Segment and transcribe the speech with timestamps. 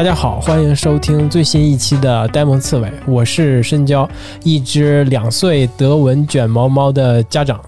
[0.00, 4.08] 大家好，欢迎收听最新一期的呆萌刺猬，我是深交，
[4.42, 7.60] 一只两岁德文卷毛猫的家长。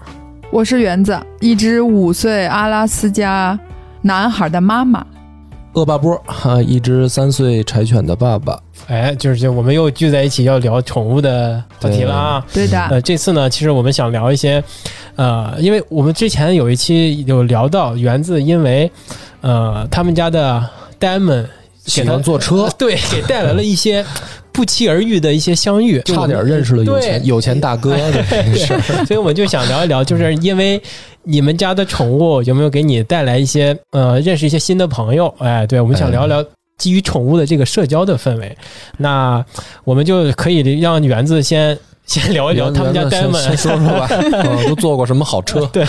[0.51, 3.59] 我是园子，一只五岁阿拉斯加
[4.01, 5.05] 男孩的妈妈。
[5.73, 8.59] 恶霸波哈，一只三岁柴犬的爸爸。
[8.87, 12.43] 哎，就是就我们又聚在一起要聊宠物的话题了啊。
[12.51, 14.63] 对的，呃，这次呢，其实我们想聊一些，
[15.17, 18.91] 呃，因为我们之前有一期有聊到园子，因为
[19.41, 20.67] 呃他们家的
[20.99, 21.45] Diamond
[21.85, 24.05] 喜欢坐车， 对，给带来了一些
[24.51, 27.97] 不期而遇的一些相遇，差点认识了有钱有钱大哥。
[28.55, 30.81] 是， 所以我们就想聊一聊，就是因为
[31.23, 35.33] 你们家的宠物有没有给你带来一些呃认识一些新的朋友？
[35.39, 36.43] 哎，对，我们想聊聊
[36.77, 38.57] 基于宠物的这个社交的氛围。
[38.97, 39.43] 那
[39.83, 44.07] 我们就可以让园子先先聊一聊他们家 Diamond，先说说吧，
[44.67, 45.65] 都坐过什么好车？
[45.73, 45.85] 对，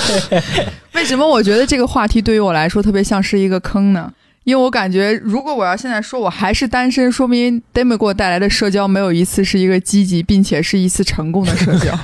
[0.94, 4.10] 为什么我觉得这个话题对于我来说特别像是一个坑呢？
[4.44, 11.98] 因为我感觉，如果我要现在说我还是单身，说明 Demi 给我带来的社交没有一次是一个积极并且是一次成功的社交。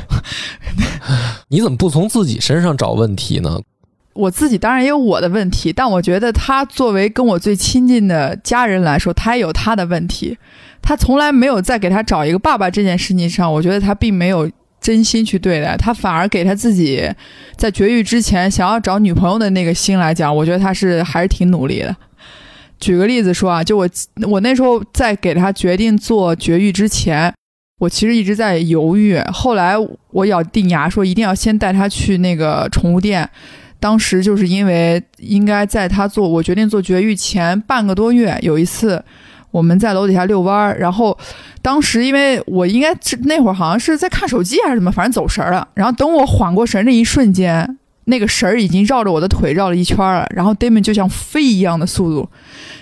[1.48, 3.61] 你怎么不从自己身上找问题呢？
[4.12, 10.36] 我自己当然也有我的问题，但我觉得他作为跟我最亲近的家人来说，他也有他的问题。
[10.83, 17.06] 他从来没有在给他找一个爸爸这件事情上，我觉得他并没有真心去对待他，反而给他自己
[17.56, 21.94] 在绝育之前想要找女朋友的那个心来讲，我觉得他是还是挺努力的。
[22.81, 23.89] 举个例子说啊，就我
[24.27, 27.33] 我那时候在给他决定做绝育之前，
[27.78, 29.19] 我其实一直在犹豫。
[29.33, 29.75] 后来
[30.11, 33.28] 我咬定牙说一定要先带他去那个宠物店。
[33.78, 39.03] 当时就是因为应该在他做我决定做绝育前半个多月，有一次
[39.51, 41.17] 我们在楼底下遛弯儿，然后
[41.62, 45.67] 当时因为我应该是那会儿好像是在看手机还是什么，反正走神了。
[45.73, 47.78] 然后等我缓过神那一瞬间，
[48.11, 50.27] 那个绳儿已经绕着我的腿绕了一圈了。
[50.34, 52.28] 然后 Damon 就像飞一样的速度，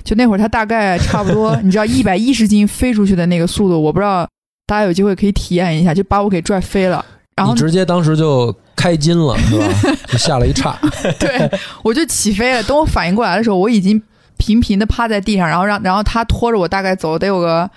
[0.03, 4.29] 就那会儿他大概差不多， 你知道一百一十斤飞出去的那个速度，我不知道
[4.67, 7.05] 大家有机会可以体验一下，就把我给拽飞了。
[7.37, 8.53] 然后直接当时就。
[8.79, 9.67] 开金了是吧？
[10.07, 10.79] 就吓了一岔。
[11.19, 11.51] 对，
[11.83, 12.63] 我就起飞了。
[12.63, 14.01] 等我反应过来的时候，我已经
[14.37, 17.69] 平平的趴在地上，然后让然后他拖着我，大概走得有个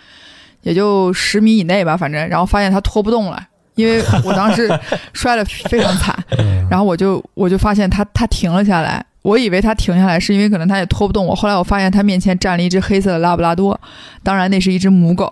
[0.62, 2.30] 也就十米以内吧，反正。
[2.30, 3.44] 然后发现他拖不动了，
[3.76, 4.70] 因为我当时
[5.14, 6.18] 摔得非常惨。
[6.70, 9.06] 然后我就我就发现他他停了下来。
[9.24, 11.36] 我以为他停下来是因为可能他也拖不动我。
[11.36, 13.80] 后来我发现他面前站了一只黑色的拉布拉多，
[14.24, 15.32] 当然那是一只母狗。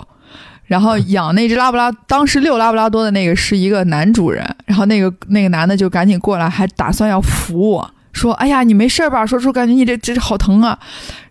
[0.65, 10.77] 然后养那只拉布拉，当时遛拉布拉多的那个是一个男主人，然后那个那个男的就赶紧过来，还打算要扶我说：“哎呀，你没事吧？”说说感觉你这这好疼啊。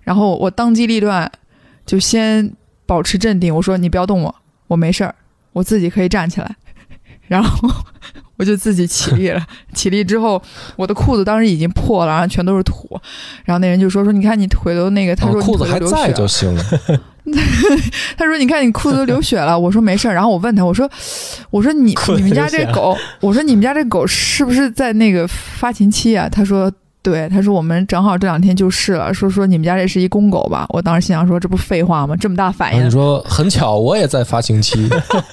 [0.03, 1.31] 然后我当机立断，
[1.87, 2.53] 就先
[2.87, 4.35] 保持镇定，我说：“你不要动我，
[4.67, 5.15] 我没事儿，
[5.53, 6.57] 我自己可以站起来。”
[7.29, 7.69] 然后
[8.37, 9.41] 我就自己起立了。
[9.75, 10.43] 起立之后，
[10.77, 13.01] 我的裤子当时已经破了，然后全都是土。
[13.45, 16.65] 然后那人就说：“说你看你腿都那个。”他说：“裤子还在就行了。
[18.17, 20.89] ”他说：“你看你裤子都流血了。”我说：“没事。”然后我问他：“我说，
[21.51, 26.73] 我说你你们家这狗，我说你们家这狗是不是在那个发情期啊？”他说。
[27.09, 30.67] 对，他说我们正好这两天就试了，说说你们家这是一公狗吧？
[30.69, 32.15] 我当时心想说，这不废话吗？
[32.15, 32.85] 这么大反应。
[32.85, 34.87] 你说很巧，我也在发情期，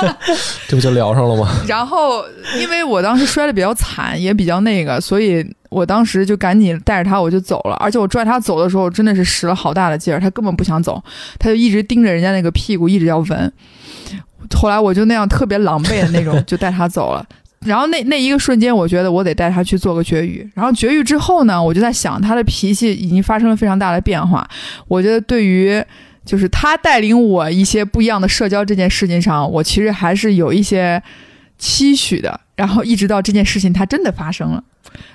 [0.69, 1.49] 这不就聊上了吗？
[1.67, 2.23] 然后
[2.57, 7.75] 因为我当时摔的比较惨，也比较那个，所以我当时就赶紧带着他我就走了。
[7.81, 11.03] 而且我拽他走的时候，真的是使了好大的劲儿，他根本不想走，
[11.37, 13.51] 他就一直盯着人家那个屁股，一直要闻。
[14.55, 17.25] 后来我就那样特别狼狈的那种，就带他走了。
[17.65, 20.47] 然后那那一个瞬间，我觉得我得带他去做个绝育。
[20.53, 24.47] 然后绝育之后呢，我就在想，他的脾气已经发生了非常大的变化。
[24.87, 25.83] 我觉得对于
[26.23, 31.01] 就是他带领我一些不一样的社交这件事情上，我其实还是有一些
[31.57, 32.39] 期许的。
[32.55, 34.63] 然后一直到这件事情它真的发生了，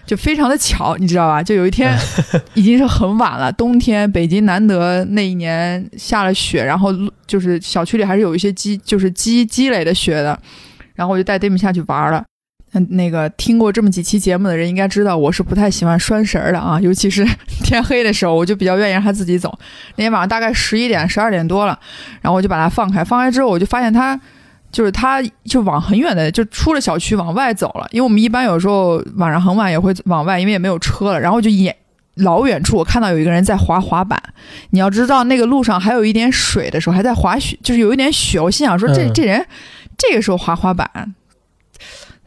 [0.05, 1.43] 就非常的巧，你知道吧？
[1.43, 1.97] 就有一天
[2.53, 6.91] 已经是很晚了，冬天北京难得那一年下了雪，然后
[7.27, 10.39] 就是小区里还是有一些积就是积积累的雪的。
[10.95, 12.23] 然后我就带 Demi 下去玩了。
[12.73, 17.27] 嗯，那个听过这么几期节目的人应该知道，我是不太喜欢拴绳的啊， 尤其是
[17.65, 19.59] 天黑的时候，我就比较愿意让它自己走。
[19.97, 21.77] 那天晚上大概十一点、十二点多了，
[22.21, 24.19] 然后我就把它放开，放开之后我就发现它，
[24.71, 27.89] 就是它就往很远的，就出了小区往外走了。
[27.91, 31.21] 因为我们一般有时候晚上很晚也会往外，因为也没有车了。
[31.21, 31.75] 然后就眼
[32.15, 34.23] 老远处我看到有一个人在滑滑板。
[34.71, 38.39] 你要知道那个路上还有一点水的时候，还在滑雪，就是有一点雪。
[38.39, 39.45] 我心想说，这这人
[39.99, 41.17] 这个时候滑滑板。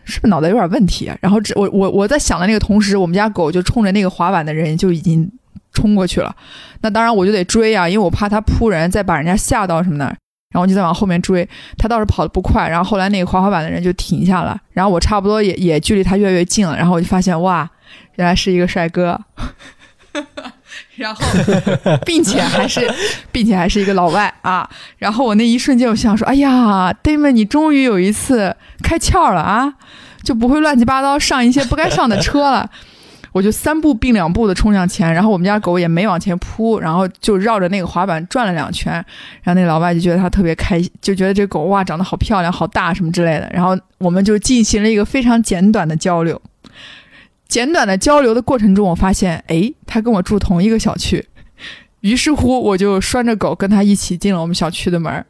[0.06, 1.12] 是不是脑袋有点问题？
[1.22, 5.32] 然后这我我我在想的那个同时，我们家狗就冲着那个滑板的人就已经
[5.74, 6.36] 冲过去了。
[6.82, 10.06] 那当然我就得追啊，因为我怕它扑人，再把人家吓到什么的。
[10.06, 11.48] 然后我就再往后面追，
[11.80, 12.70] 他倒是跑得不快。
[12.70, 16.78] 然后后来那个滑滑板的人就停下了，然后我差不多也也距离他越来越近了。
[16.78, 17.68] 然后我就发现哇，
[18.18, 19.20] 原来是一个帅哥。
[20.96, 21.24] 然后，
[22.06, 22.88] 并且还是，
[23.32, 24.70] 并且还是一个老外啊。
[24.98, 29.74] 然后我那一瞬间，我想说，哎呀，Damon，你终于有一次开窍了啊，
[30.22, 32.70] 就不会乱七八糟上一些不该上的车了。
[33.32, 38.94] 我就三步并两步的冲向前，然后我们家狗也没往前扑，然后就绕着那个滑板转了两圈。
[39.42, 43.50] 然后那老外就觉得他特别开心，就觉得这狗哇长得好漂亮、好大什么之类的。
[43.52, 46.40] 然后我们就进行了一个非常简短的交流。
[47.54, 51.24] 简短的交流的过程中，我发现，哎，他跟我住同一个小区。
[52.02, 55.24] 于是乎，我就拴着狗跟他一起进了我们小区的门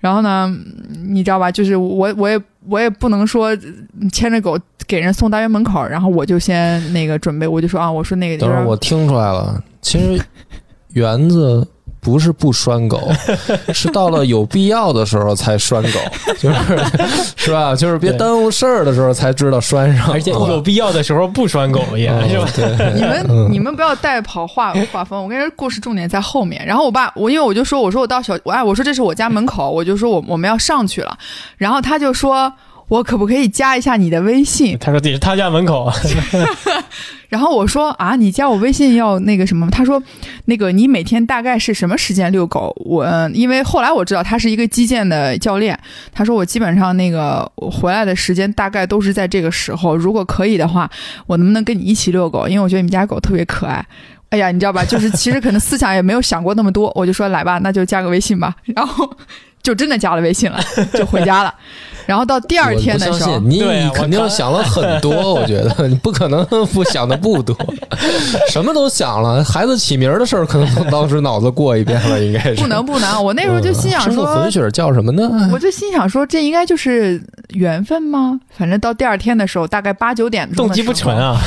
[0.00, 0.52] 然后呢，
[1.06, 1.52] 你知道吧？
[1.52, 3.56] 就是我，我也，我也不能说
[4.10, 4.58] 牵着狗
[4.88, 8.36] 给人送大院门口，然后我就先那个准备，我就说啊，我说那个。
[8.38, 10.20] 等会儿我听出来了，其实
[10.94, 11.64] 园子。
[12.08, 13.12] 不是不拴狗，
[13.74, 16.00] 是到了有必要的时候才拴狗，
[16.40, 16.56] 就是
[17.36, 17.74] 是吧？
[17.76, 22.48] 就是别耽误事儿的时候才知道拴上，而且有必要的时候不拴狗也是吧？
[22.94, 26.64] 你们你们不要带跑画画风，我跟你说，故事重点在后面。
[26.64, 31.18] 然后我爸我因为我就说我说我到小我哎我说这是我家门口，我就说我我们要上去了，
[31.58, 32.50] 然后他就说。
[32.88, 34.76] 我可不可以加一下你的微信？
[34.78, 35.90] 他说这是他家门口。
[37.28, 39.68] 然后我说啊，你加我微信要那个什么？
[39.70, 40.02] 他说，
[40.46, 42.74] 那个你每天大概是什么时间遛狗？
[42.86, 45.78] 我因为后来我知道他是一个击剑的教练。
[46.10, 49.94] 他说我基本上那个回来的时间大概都是在这个时候。
[49.94, 50.90] 如果可以的话，
[51.26, 52.48] 我能不能跟你一起遛狗？
[52.48, 53.84] 因为我觉得你们家狗特别可爱。
[54.30, 54.82] 哎呀，你知道吧？
[54.82, 56.90] 就是其实可能思想也没有想过那么多。
[56.94, 58.56] 我就说来吧，那就加个微信吧。
[58.64, 59.06] 然后
[59.62, 60.58] 就真的加了微信了，
[60.94, 61.54] 就回家了。
[62.08, 63.62] 然后到第二天的时候，你
[63.92, 65.34] 肯定想了很多。
[65.34, 67.54] 我觉得 你不可能不想的不多，
[68.48, 69.44] 什么都想了。
[69.44, 72.54] 孩子起名的事儿，可能当时脑子过一遍了， 应该是。
[72.54, 75.50] 不能不能，我那时候就心想说，混血叫什么呢？
[75.52, 78.40] 我就心想说，这应该就是缘分吗？
[78.56, 81.38] 反正到第二天的时候，大概八九点动机不纯啊。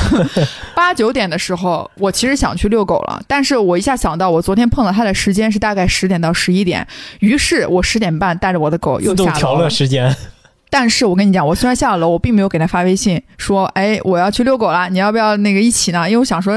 [0.76, 6.86] 八九点的时候，我其实想去遛狗了，但是我一下想到我昨天碰到他的时间是大概十点到十一点，
[7.18, 10.14] 于是我十点半带着我的狗又下调了时间。
[10.74, 16.08] 但是我跟你讲，我虽然下了楼，我并没有给他发微信说，哎，我要去遛狗了，你要不要那个一起呢？
[16.08, 16.54] 因为我想说，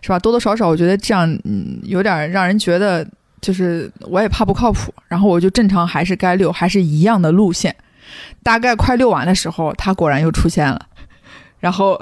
[0.00, 0.16] 是吧？
[0.20, 3.04] 多多少少，我觉得这样，嗯，有点让人觉得，
[3.40, 4.94] 就是我也怕不靠谱。
[5.08, 7.74] 然后我就正常还是该遛，还是一样的路线。
[8.44, 10.80] 大概快遛完的时候，他果然又出现了。
[11.58, 12.00] 然后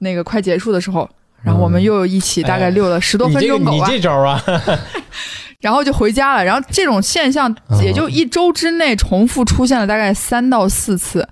[0.00, 1.08] 那个快结束的时候，
[1.44, 3.86] 然后我们又一起大概遛了十多分钟狗啊。
[3.86, 4.42] 你这招啊！
[5.64, 11.26] 然后就回家了，然后这种现象也就一周之内重复出现了大概三到四次，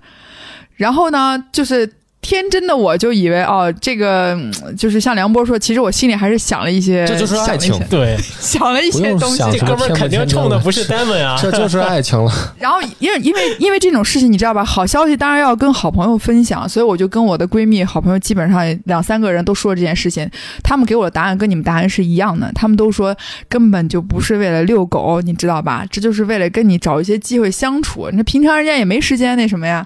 [0.75, 1.93] 然后呢，就是。
[2.23, 4.35] 天真的我就以为哦，这个
[4.75, 9.43] 就是像梁波说，其实我心里还是想了一些，这就是爱情，对， 想了一些东西。
[9.51, 12.31] 这哥们儿肯定冲的不是 Damon 啊，这就是爱情了。
[12.57, 20.27] 然后因为因为因为这种事情你知道吧，好消息当然要跟好朋友分享，所以我就跟我的闺蜜、好朋友基本上两三个人都说了这件事情，
[20.63, 23.15] 他们给我的答案跟你们答案是一样的，他们都说
[23.49, 25.85] 根本就不是为了遛狗，你知道吧？
[25.91, 28.09] 这就是为了跟你找一些机会相处。
[28.13, 29.85] 那平常人家也没时间那什么呀。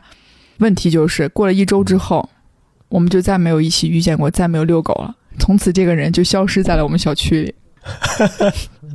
[0.59, 2.30] 问题就是过了一周之后，
[2.89, 5.15] 我们就再没有一起遇见过，再没有遛狗了。
[5.39, 7.56] 从此，这个人就消失在了我们小区里。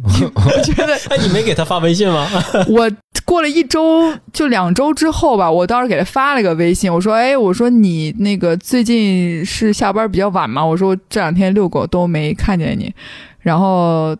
[0.04, 2.28] 我觉得，哎你没给他发微信吗？
[2.68, 2.90] 我
[3.24, 10.64] 过了一周，就两周之后吧，我倒是给他发了个微信，我说：“哎，我说你那个最近是下班比较晚吗？
[10.64, 12.92] 我说这两天遛狗都没看见你。”
[13.40, 14.16] 然后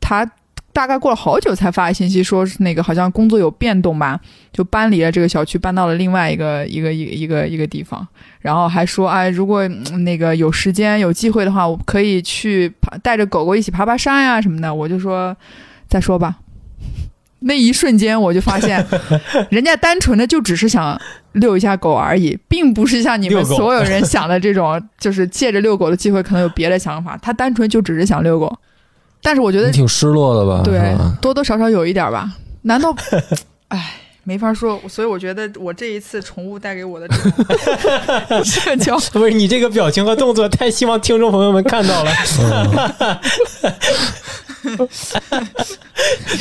[0.00, 0.30] 他。
[0.78, 4.20] 大概过了好久才发信息，说是那个好像工作有变动吧，
[4.52, 8.06] 就搬离了这个小区，搬到了另外一个一个一一个一个地方。
[8.38, 14.72] 然后还说，哎，如果那个有时间有机会的话，我可以去带着狗狗一起爬爬山呀什么的。
[14.72, 15.36] 我就说，
[15.88, 16.36] 再说吧。
[17.40, 18.86] 那一瞬间我就发现，
[19.50, 20.96] 人家单纯的就只是想
[21.32, 27.18] 遛一下狗而已，并不是像你们 所有人想的这种，就是借着遛狗的机会可能有别的想法。
[27.20, 28.56] 他单纯就只是想遛狗。
[29.22, 30.62] 但是我觉得挺失落的吧？
[30.64, 32.30] 对，多多少少有一点吧。
[32.62, 32.94] 难道？
[33.68, 33.94] 哎，
[34.24, 34.80] 没法说。
[34.88, 37.08] 所以我觉得我这一次宠物带给我的
[38.44, 42.12] 社交， 不是你这个表情和动作，太希望听众朋友们看到了。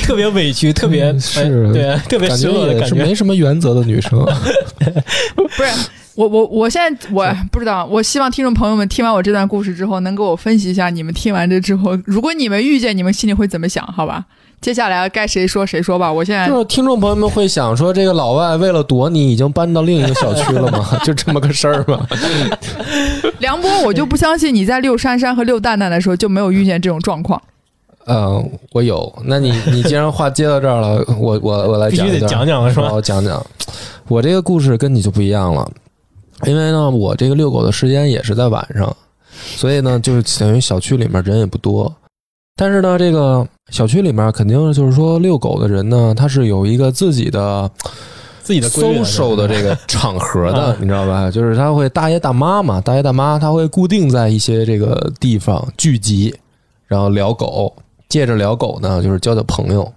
[0.03, 4.25] 特别委屈，特别是，对，特别失落的感觉，没什么原则的女生。
[5.35, 5.63] 不是。
[6.17, 13.85] 我我我现在我不知道，我希望听众朋友们听完我这段故事之后，能给我分析一下，你们听完这之后，如果你们遇见，你们心里会怎么想？
[13.85, 14.25] 好吧，
[14.59, 16.11] 接下来该谁说谁说吧。
[16.11, 20.97] 我现在就是听众朋友们会想说，这个老外为了躲你，已经搬到另一个小区了吗？
[21.05, 22.03] 就这么个事儿吗？
[23.37, 27.39] 梁波，我就不相信你在遛珊珊和遛蛋蛋的时候就没有遇见这种状况。
[28.07, 29.13] 嗯，我有。
[29.25, 32.89] 那你你既然话接到这儿了，我我我来讲讲讲了是吧？
[32.91, 33.45] 我讲讲，
[34.07, 35.69] 我这个故事跟你就不一样了。
[36.45, 38.95] 因为呢，我这个遛狗的时间也是在晚上，
[39.31, 41.93] 所以呢，就是等于小区里面人也不多。
[42.55, 47.69] 但是呢，这个小区里面肯定就是说遛狗的人呢，他是有一个自己的
[48.41, 51.29] 自己的 social 的这个场合的嗯，你知道吧？
[51.29, 56.35] 就是他会大爷大妈嘛，大爷大妈他会固定在一些这个地方聚集，
[56.87, 57.71] 然后聊狗，
[58.09, 59.91] 借着聊狗呢，就是交交朋友。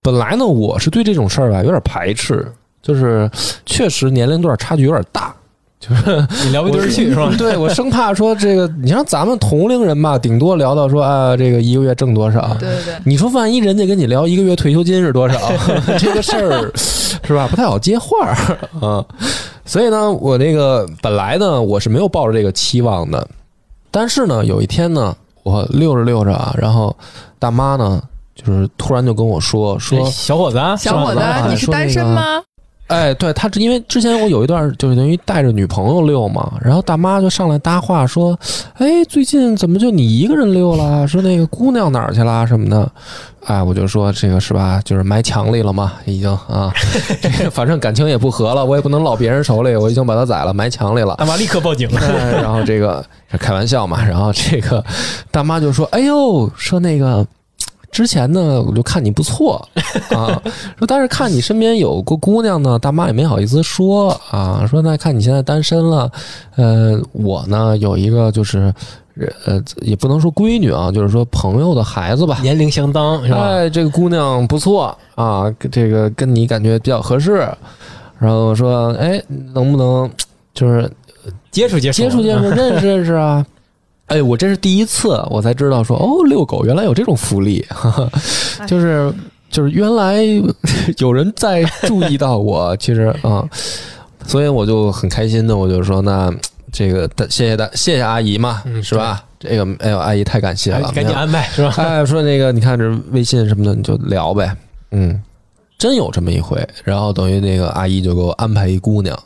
[0.00, 3.30] 本来呢，我是对这种事儿吧有点排斥，就是
[3.66, 5.34] 确实年龄段差距有点大，
[5.80, 7.32] 就是你聊不对儿去是吧？
[7.38, 12.54] 对我生怕说这个，你像咱们同龄人吧，顶多聊到说啊，这个一个月挣多少。
[12.58, 15.38] 对对对，你说万一人家跟你聊一个月退休金是多少，
[15.98, 17.46] 这个事儿是吧？
[17.48, 18.34] 不太好接话儿
[18.80, 19.04] 啊。
[19.64, 23.28] 所以呢，我那个本来呢，我是没有抱着这个期望的。
[23.90, 26.94] 但是呢，有一天呢，我溜着溜着啊，然后
[27.38, 28.02] 大妈呢，
[28.34, 32.42] 就是突然就跟我说说哎，小伙子啊，小伙子，你是单身吗？
[32.88, 38.38] 哎，对他，因为之前我有一段就是等于带着女朋友溜嘛，然后大妈就上来搭话说
[38.78, 41.06] ：“哎，最近怎么就你一个人溜了？
[41.06, 42.90] 说那个姑娘哪儿去啦什么的。”
[43.44, 46.72] 哎，我就说这个是吧，就是埋墙里了嘛，已经啊，
[47.50, 51.14] 反正感情也不和了，我也不能落别人手里，我已经把他宰了，埋墙里了。
[51.16, 51.88] 大妈立刻报警。
[51.96, 53.04] 哎然后这个
[53.38, 54.84] 开玩笑嘛，然后这个
[55.30, 57.26] 大妈就说：“哎呦，说那个
[57.90, 59.66] 之前呢，我就看你不错
[60.10, 60.40] 啊，
[60.78, 66.10] 说但是看你身边有个姑娘呢，大妈也没好意思说啊，说那看你现在单身了，
[66.56, 68.72] 呃，我呢有一个就是
[69.46, 73.40] 呃也不能说闺女啊，就是说朋友的孩子吧，年龄相当是吧？
[73.40, 77.48] 哎，这个姑娘不错啊，这个跟你感觉比较合适。
[78.20, 79.22] 然后说，哎，
[79.54, 80.10] 能不能
[80.52, 80.90] 就是
[81.52, 83.46] 接触接触接触接触， 认识认识啊？
[84.08, 88.10] 哎，我这是第一次，我才知道说，哦，遛狗原来有这种福利，哈哈
[88.66, 89.12] 就是
[89.50, 90.22] 就是原来
[90.98, 93.48] 有人在注意到我，其实啊、
[94.26, 96.30] 所以我就很开心的，我就说那
[96.72, 99.24] 这个谢谢大谢谢阿姨嘛，嗯是吧？
[99.38, 101.72] 这个哎呦，阿姨太感谢了，哎赶紧安排是吧？
[101.76, 104.52] 哎，说那个，你看这微信什么的，你就聊呗。
[104.90, 105.22] 嗯，
[105.78, 106.66] 真有这么一回。
[106.82, 109.16] 然后等于那个阿姨就给我安排一姑娘，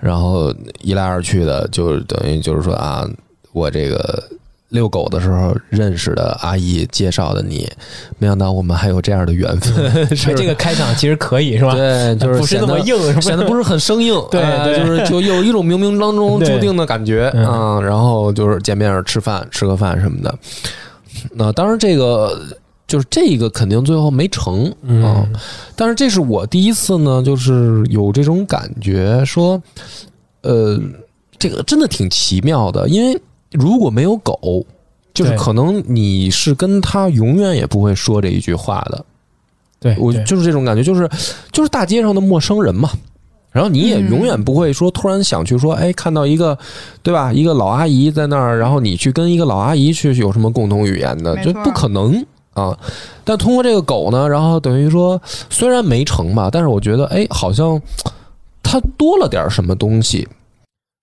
[0.00, 3.06] 然后一来二去的，就等于就是说啊，
[3.52, 4.22] 我这个
[4.70, 7.70] 遛狗的时候认识的阿姨介绍的你，
[8.18, 9.86] 没想到我们还有这样的缘分。
[9.92, 11.74] 哎这个开场其实可以是吧？
[11.74, 14.40] 对，就是不是那么显得硬，是吧显得不是很生硬， 对
[14.78, 17.80] 就是就有一种冥冥当中注定的感觉嗯啊。
[17.80, 20.34] 然后就是见面吃饭，吃个饭什么的。
[21.32, 22.42] 那当然，这个
[22.88, 24.74] 就是这个肯定最后没成啊。
[24.82, 25.32] 嗯，
[25.76, 29.62] 但是这是我第一次呢，就是有这种感觉，说，
[30.40, 30.80] 呃，
[31.38, 33.20] 这个真的挺奇妙的，因为
[33.52, 34.64] 如果没有狗，
[35.14, 39.04] 就是可能你是跟他永远也不会说这一句话的。
[39.78, 41.08] 对，对我就是这种感觉，就是
[41.50, 42.90] 就是大街上的陌生人嘛。
[43.50, 46.56] 然后你也嗯永远不会说突然想去说，哎，看到一个，
[47.02, 47.30] 对吧？
[47.30, 52.74] 一个老阿姨在那儿，然后你去跟一个老阿姨去有什么共同语言的，就不可能啊。
[53.24, 57.78] 但通过这个狗呢，然后等于说虽然没成吧，但是我觉得，哎，好像
[58.62, 60.26] 它多了点什么东西。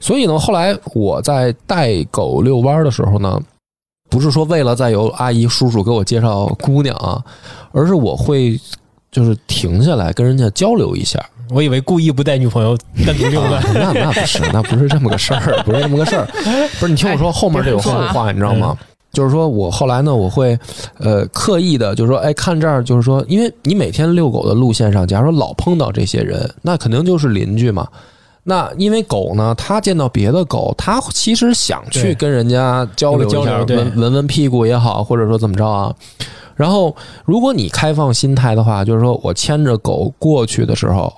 [0.03, 3.39] 所以呢，后来我在带狗遛弯儿的时候呢，
[4.09, 7.23] 不是说为了再有阿姨叔叔给我介绍姑娘啊，
[7.71, 8.59] 而是我会
[9.11, 11.23] 就是停下来跟人家交流一下。
[11.51, 16.27] 我以为故意不带女朋友单独遛弯，那那不是，那不是这么个事儿，不是这么个事儿。
[16.79, 18.77] 不是你听我说，后面这有后话，你知道吗？
[19.11, 20.57] 就是说我后来呢，我会
[20.99, 27.87] 呃刻意的，就是说，哎，看这儿，就是说，因为你每天遛狗的路线上，假如说老碰到这些人，那肯定就是邻居嘛。
[28.49, 35.93] 那因为狗呢，它见到别的狗，它其实想去跟人家交流一下，闻闻闻屁股也好，或者说怎么着啊。
[36.55, 41.13] 然后，如果你开放心态的话，就是说我牵着狗过去的时候，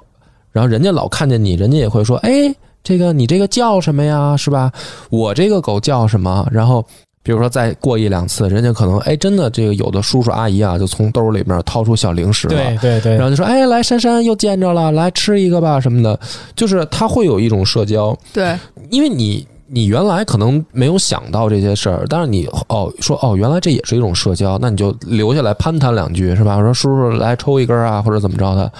[0.52, 4.36] 然后人家老看见你，人家也会说：“哎，这个你这个叫什么呀？
[4.36, 4.70] 是吧？
[5.10, 6.86] 我这个狗叫什么？”然后
[7.24, 16.20] 比如说再过一两次，人家可能哎，真的这个有的叔叔阿姨啊，就从兜里面掏出小零食了，对对对然，后就说：“哎，来珊珊又见着了，来吃一个吧什么的。”
[16.56, 18.58] 就是他会有一种社交，对，
[18.90, 26.58] 因为你你原来可能没有想到这些事儿，但是你哦说哦，原来这也是一种社交，那你就留下来攀谈两句是吧？
[26.58, 28.72] 我说叔叔来抽一根啊，或者怎么着的，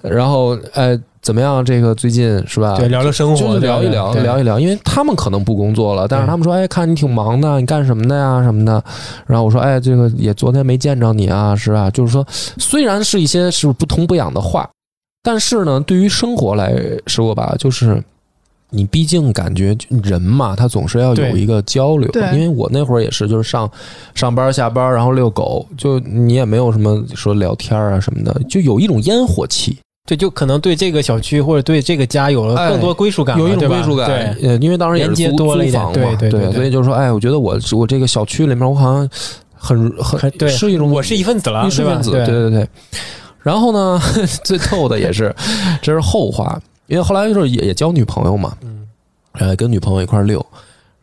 [0.00, 1.64] 然后呃怎么样？
[1.64, 2.76] 这个最近是吧？
[2.76, 8.84] 对聊聊生活，就是聊一聊，聊一聊，因为他们可能不工作了，但是他们说，哎，看你挺忙的，你干什么的呀，什么的。
[9.26, 11.90] 然后我说，哎，这个也昨天没见着你啊，是吧？
[11.90, 12.24] 就是说，
[12.58, 14.68] 虽然是一些是不痛不痒的话，
[15.22, 16.74] 但是呢，对于生活来
[17.06, 18.04] 说吧，就是
[18.68, 22.10] 你毕竟感觉人嘛，他总是要有一个交流。
[22.34, 23.70] 因为我那会儿也是，就是上
[24.14, 29.78] 上班下班，然后遛狗，就你也没有什么说聊天啊什么的，就有一种烟火气。
[30.06, 36.52] 对，就可能对这个小区或者对这个家有了更多归属感了，有一种归属感，对，呃，因为当时也是租多了一点租房嘛，对对对对。
[36.52, 39.08] 所以就是说，哎，我觉得我我这个小区里面，我好像
[39.54, 42.26] 很很对，是一种我是一份子了，一是分子，对。
[42.26, 42.68] 对对对。
[43.42, 43.98] 然后呢，
[44.44, 45.34] 最逗的也是，
[45.80, 48.86] 这是后话，因为后来就是也也交女朋友嘛，嗯，
[49.32, 50.44] 呃，跟女朋友一块儿溜。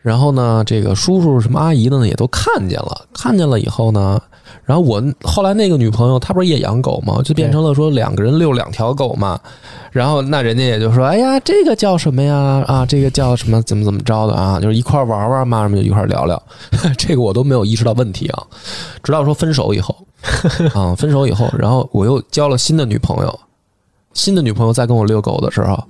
[0.02, 3.06] 然后呢，这个叔叔什么阿姨的呢，也都看见了。
[3.14, 4.20] 看见了以后呢，
[4.66, 7.22] 然后我后来那个女朋友她不是也养狗吗？
[7.24, 9.40] 就变成了说两个人遛两条狗嘛。
[9.92, 12.64] 然后那人家也就说：“哎呀，这个叫什么呀？
[12.66, 13.62] 啊，这个叫什么？
[13.64, 14.60] 怎么怎么着的啊？
[14.60, 16.42] 就是一块玩玩嘛，什么就一块聊聊。
[16.98, 18.44] 这个我都没有意识到问题啊，
[19.04, 19.96] 直到说分手以后
[20.74, 23.40] 啊，分手以后，然后我又交了新的女朋友。
[24.14, 25.82] 新的女朋友在跟我遛狗的时候，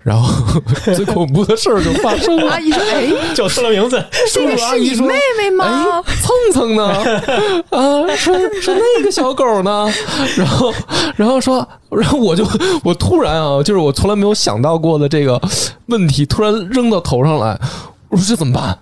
[0.00, 0.60] 然后
[0.94, 2.60] 最恐怖的事儿就发生了阿。
[2.60, 5.64] 姨说：“哎，叫错了名字，叔叔阿姨说是妹：“妹吗？”
[6.04, 6.84] 哎，蹭蹭呢？
[7.70, 9.92] 啊，说说那个小狗呢？
[10.36, 10.72] 然后，
[11.16, 12.46] 然后说，然后我就
[12.84, 15.40] 我突然啊，就是我从来没有想到过的这个
[15.86, 17.58] 问题，突然扔到头上来，
[18.10, 18.78] 我说这怎么办？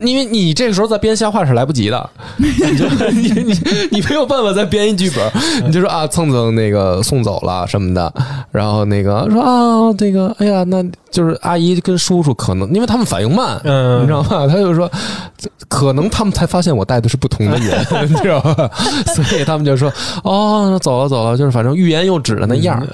[0.00, 3.58] 因为你这个时候再编瞎话是来不及的， 你就你你
[3.92, 5.30] 你没有办法再编一剧本，
[5.66, 8.12] 你就说啊蹭蹭那个送走了什么的，
[8.50, 14.46] 然后那个说啊这个哎呀，那就是阿姨跟叔叔可能因为他们反应慢，嗯，你知道吗？
[14.48, 14.90] 他就说，
[15.68, 18.70] 可能他们才发现我带的是不同的人， 你知道吧？
[19.14, 19.92] 所以他们就说，
[20.24, 22.84] 哦，走了走了，就是反正欲言又止的那样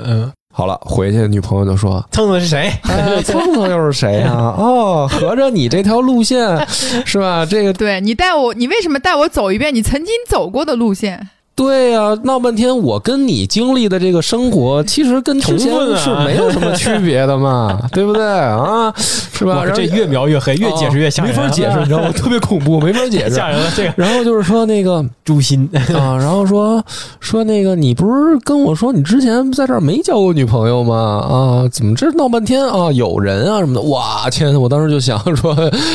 [0.53, 6.67] 好了，回去女朋友就说蹭蹭是谁？：“哎，蹭蹭又是谁呀、 哦，合着你这条路线
[7.07, 7.47] 是吧？
[7.47, 11.29] 这个对你带我，你为什么带我走一遍你曾经走过的路线？
[11.61, 18.91] 对呀、闹半天，我跟你经历的这个生活， 其实跟之前是没有什么区别的嘛， 对不对啊？
[18.97, 19.67] 是吧？
[19.75, 22.11] 这越描越黑，越解释越吓人，哦没法解释，你知道吗？
[22.17, 23.35] 特别恐怖，没法解释。
[23.35, 23.71] 吓人了。
[23.77, 26.83] 这个然后就是说那个诛心，啊，然后说
[27.21, 30.95] 说那个，你不是跟我说你之前在这儿没交过女朋友吗？
[30.97, 32.91] 啊，怎么这闹半天啊？
[32.93, 33.83] 有人啊什么的？
[33.83, 34.59] 哇，天！
[34.59, 35.55] 我当时就想说，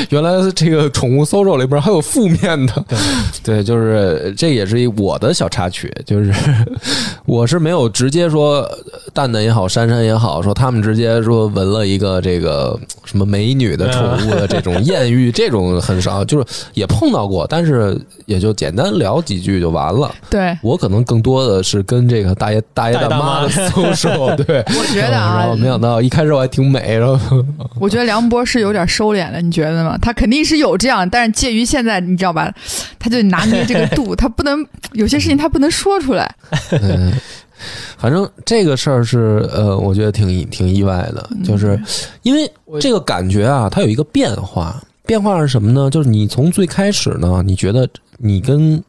[0.10, 2.74] 原来这个宠物搜索里边还有负面的。
[2.88, 6.34] 对对，就是这也是一我的小插曲， 就是
[7.26, 8.70] 我是没有直接说
[9.14, 20.14] 蛋蛋也好，珊珊也好，说他们直接说纹了一个这个什么美女的宠物的这种 艳遇，这种很少，就是也碰到过，但是也就简单聊几句就完了。
[20.30, 24.62] 对，我可能更多的是跟这个大爷大爷大妈的 social，对。
[24.68, 27.42] 我觉得啊后，没想到一开始我还挺美，然后
[27.80, 29.98] 我觉得梁博是有点收敛了，你觉得吗？
[30.02, 32.54] 他肯定是有这样，但是介于现在，你知道吧？
[33.00, 36.36] 他就拿捏这个度，他不能有些事情他不能说出来。
[36.72, 37.14] 嗯，
[37.98, 41.80] 反正这个事儿是呃，我觉得挺挺意外的，就是
[42.24, 45.90] 因为这个感觉啊，它有一个变化，变化是什么呢？
[45.90, 48.84] 就是你从最开始呢，你觉得你跟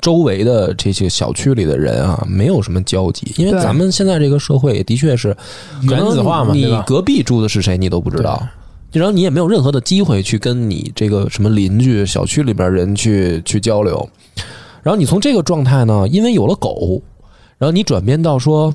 [0.00, 5.36] 周围的这些小区里的人啊，没有什么交集，因为咱们现在这个社会的确是
[5.82, 6.80] 原子化嘛，你？
[6.86, 8.46] 隔壁住的是谁，你都不知道。
[8.92, 14.08] 然后你也没有任何的机会去跟你这个什么邻居、小区里边人去去交流。
[14.86, 17.02] 然后你从这个状态呢，因为有了狗，
[17.58, 18.72] 然后你转变到说，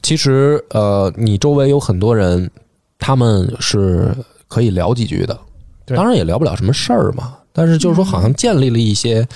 [0.00, 2.50] 其实呃，你周围有很多人，
[2.98, 4.16] 他们是
[4.48, 5.38] 可以聊几句的。
[5.84, 9.28] 当然也聊不了什么事儿嘛，但是就是说，好像建立了一些、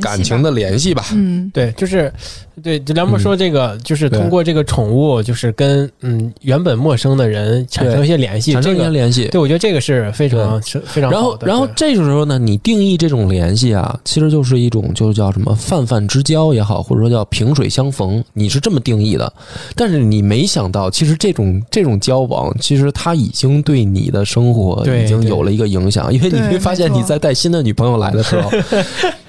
[0.00, 1.04] 感情的联系吧。
[1.14, 2.12] 嗯，对，就是
[2.62, 9.28] 对，就梁博说这个，就是通过这个宠物，就是跟嗯原本陌生的人产生一些联系，产生一些联系。
[9.28, 11.46] 对我觉得这个是非常是非常然后好，的。
[11.46, 11.74] 然后对。
[11.76, 19.32] 这个时候呢，你定义这种联系啊，其实就是一种就是叫什么泛泛之交也好，或者说叫萍水相逢，你是这么定义的。
[19.74, 28.50] 但是你没想到，其实这种这种交往，其实它已经对你的生活已经有了一个影响，因为你会发现你在带新的女朋友来的时候，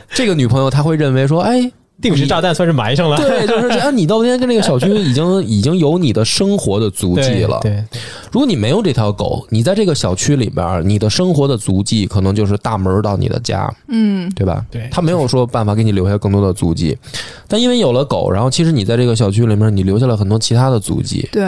[0.09, 1.71] 这个女朋友她会认为说，哎。
[2.01, 3.89] 定时炸弹算是埋上了，对，就是这啊！
[3.89, 7.57] 你到今天跟那个小区已经已经有你的生活的足迹了。
[7.61, 7.83] 对，对
[8.33, 14.65] 如果你没有这条狗，你在这个小区里边，你的生活的足迹可能就是大门到你的家，嗯，对吧？
[14.69, 16.97] 对他没有说办法给你留下更多的足迹，
[17.47, 21.29] 但因为有了狗，然后其实你在这个小区里面，你留下了很多其他的足迹。
[21.31, 21.41] 对，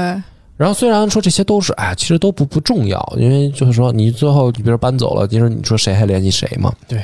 [0.55, 6.71] 然后虽然说这些都是，哎，其实都不不重要，因为就是说你最后你比如搬走了，其实你说谁还联系谁嘛？
[6.87, 7.03] 对。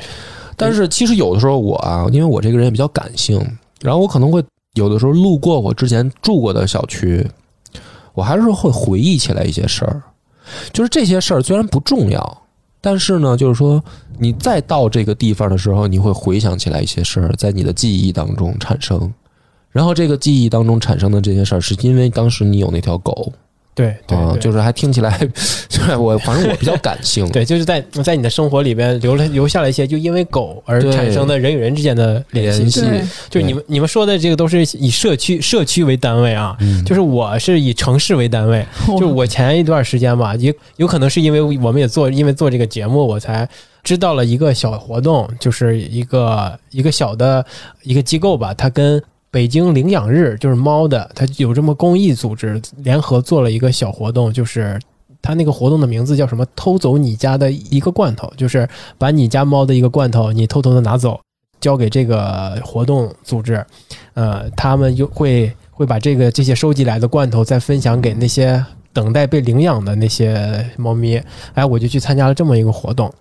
[0.57, 3.39] 但是其实有的时候我啊，因为我这个人也比较感性，
[3.81, 4.43] 然后我可能会
[4.75, 7.27] 有的时候路过我之前住过的小区，
[8.13, 10.01] 我还是会回忆起来一些事儿。
[10.71, 12.41] 就是这些事儿虽然不重要，
[12.81, 13.81] 但是呢，就是说
[14.17, 19.13] 你再到这个地方的时候，你会回想起来一些事儿，在你的记忆当中产生。
[19.71, 23.31] 然后这个记忆当中产生的这些事儿，是因为当时你有那条狗
[23.75, 25.17] 对对就是还听起来，
[25.67, 32.81] 就是我反正我比较感性，对，就是在在你的生活里边留了留下了一些就因为狗而产生的人与人之间的联系。
[32.81, 38.65] 对，就是你们你们说的这个都是以社区社区为单位啊，嗯，就是我是以城市为单位。
[38.99, 43.47] 就我前一段时间吧，也有可能是因为我们也做，因为做这个节目，我才
[43.83, 47.43] 知道了一个小活动，就是一个一个小的
[47.81, 49.01] 一个机构吧，它跟
[49.33, 54.79] 北京领养日就是猫的，它有这么公益组织联合做了一个小活动，就是
[55.23, 56.45] 它那个活动的名字叫什么？
[56.55, 58.69] 偷走你家的一个罐头，就是
[58.99, 61.19] 把你家猫的一个罐头你偷偷的拿走，
[61.59, 63.65] 交给这个活动组织，
[64.13, 71.19] 呃，他们就会会把这个这些收集来的罐头再分享给那些等待被领养的那些猫咪。
[71.55, 73.11] 哎，我就去参加了这么一个活动。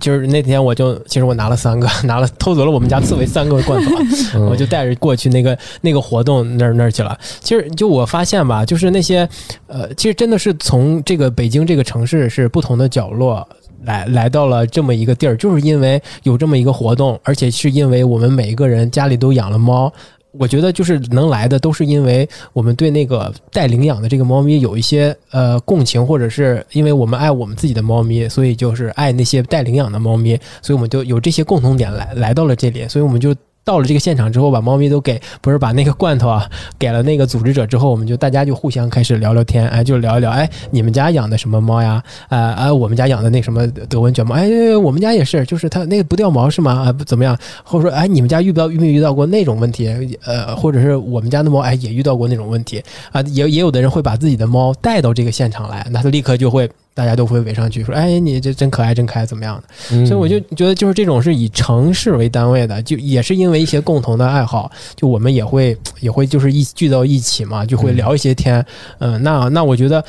[0.00, 3.96] 就是那天我就其实我拿了三个， 拿了偷走了我们家刺猬三个罐头，
[4.34, 7.18] 嗯我就带着过去那个那个活动那儿那儿去了。
[7.40, 9.28] 其实就我发现吧，就是那些
[9.66, 13.46] 呃，其实真的是从这个北京这个城市是不同的角落。
[13.84, 19.90] 来来到了这么一个地儿，就是因为有这么一个活动，而且是因为我们每一个人家里都养了猫。
[20.38, 33.34] 我觉得就是能来的，都是因为我们对那个带领养的这个猫咪有一些呃共情，或者是因为我们爱我们自己的猫咪，所以就是爱那些带领养的猫咪，所以我们就有这些共同点来来到了这里，所以我们就
[33.68, 42.02] 到了这个现场之后，把猫咪都给不是把那个罐头啊给了那个组织者之后，我们就大家就互相开始聊聊天，哎，就聊一聊，哎，你们家养的什么猫呀？
[42.30, 46.84] 啊、啊，我们家养的那什么德文卷毛，哎，我们家也是，就是它那个不掉毛是吗？
[46.86, 47.38] 啊，不怎么样？
[47.62, 49.86] 或者说，哎，你们家遇不到遇没遇到过那种问题？
[50.24, 53.20] 呃，或者是我们家的猫，哎，也遇到过那种问题啊。
[53.20, 56.66] 也也有的人会把自己的猫带到这个现场来，那他立刻就会。
[56.98, 59.62] 大家都会围上去说：“哎，你这真可爱，真可爱，怎么样的？”
[59.94, 68.66] 嗯所以我就觉得，就是这种是以城市为单位的，就也是因为一些共同的爱好，就我们也会也会就是一聚到一起嘛，就会聊一些天。
[68.98, 70.04] 嗯、那那我觉得，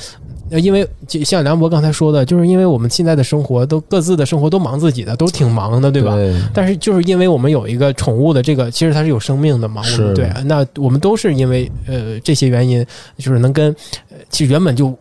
[0.49, 6.15] 呃因为就像梁博刚才说的，就是因为我们现在的生活都各自的生活都忙自己的，都挺忙的，对吧？
[6.15, 12.83] 对但是就是因为我们有一个宠物的这个，其实它是有生命的嘛，我们对，那我们都是因为呃这些原因，
[13.19, 13.67] 就是能跟，
[14.09, 14.97] 呃其实原本就。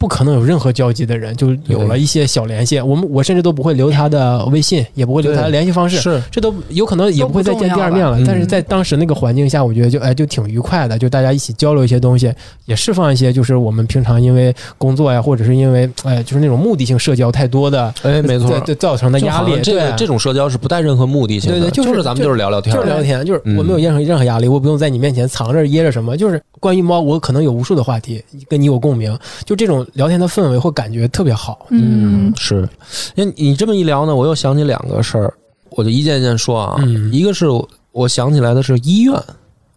[0.00, 2.80] 不可能有任何交集的人，就有了一些小联系。
[2.80, 6.22] 我们我甚至都不会留他的微信，也不会留他的联系方式，是。
[6.30, 12.32] 这都有可能也不会再见第二面了但是在当时那个环境下，我觉得就哎就挺愉快的，就大家一起交流一些东西，
[12.64, 18.48] 也释放一些就是我们平常因为工作呀，或者是因为哎就是那种目的性社交太多的，哎，没错。
[18.48, 19.60] 对，对造成的压力。
[19.62, 23.58] 这这种社交是不带任何目的性的，对对就是咱们就是聊聊天，就是聊天，就是嗯。
[23.58, 26.16] 我没有任何任何压力，我不用在你面前藏着掖着什么。
[26.16, 31.66] 就是关于猫，我可能有无数的话题跟你有共鸣，就这种聊天的氛围会感觉特别好。
[31.70, 32.68] 嗯，是，
[33.14, 35.34] 因为你这么一聊呢，我又想起两个事儿，
[35.70, 36.76] 我就一件一件说啊。
[36.78, 37.46] 嗯一个是
[37.92, 39.14] 我想起来的是医院，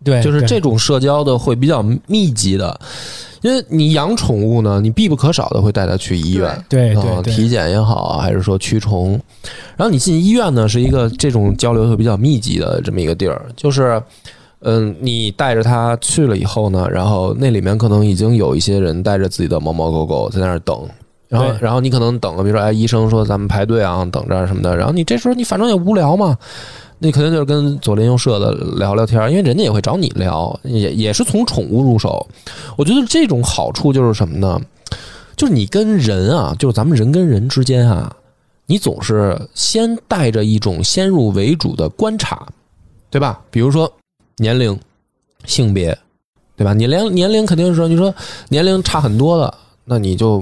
[0.03, 2.79] 对，就是这种社交的会比较密集的，
[3.41, 6.47] 因为你养宠物呢，你必不可少的会带它去医院。
[6.47, 9.19] 啊对对，对体检也好啊，还是说驱虫，
[9.75, 14.01] 然后你进医院呢，是一个这种交流会比较密集的这么一个地儿，就是，
[14.63, 20.87] 嗯，你带着它去了以后呢，然后那里面可能已经有一些人带着自己的猫猫狗狗在那儿等，
[21.27, 26.37] 然后然后你可能等了，比如说哎，医生说咱们排队啊，等着什么的，然后你这时候你反正也无聊嘛。
[26.99, 32.25] 那肯定就是跟左邻右舍的聊聊天，因为人家也会找你聊，也 也是从宠物入手。
[32.77, 34.57] 我觉得这种好处就是什么呢？
[35.35, 38.15] 就是你跟人啊，就是咱们人跟人之间啊，
[38.67, 42.47] 你总是先带着一种先入为主的观察，
[43.09, 43.41] 对吧？
[43.51, 43.91] 比如说
[44.37, 44.79] 年龄、
[45.45, 45.97] 性别，
[46.55, 46.73] 对吧？
[46.73, 48.13] 你连年龄肯定是说，你说
[48.49, 49.53] 年龄差很多的，
[49.85, 50.41] 那你就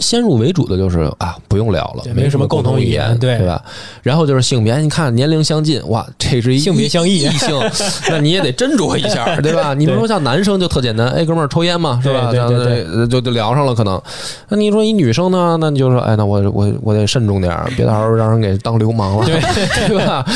[0.00, 3.62] 先入为主的就是啊，不用聊了对，没没什么共共同语语言，对对吧？
[4.02, 7.56] 然后就是性别，你看年龄相近，哇，这是一性别相异异性，
[8.10, 9.74] 那你也得斟酌一下，对吧？
[9.78, 12.30] 你比如说像男生就特简单，哎，哥们儿抽烟嘛，是吧？
[12.32, 14.00] 对对对就就聊上了，可能。
[14.48, 15.56] 那你说一女生呢？
[15.60, 19.40] 那你就说，哎，那我我我得慎重点儿，别到时候让人给当流氓了，对
[19.86, 20.26] 对吧？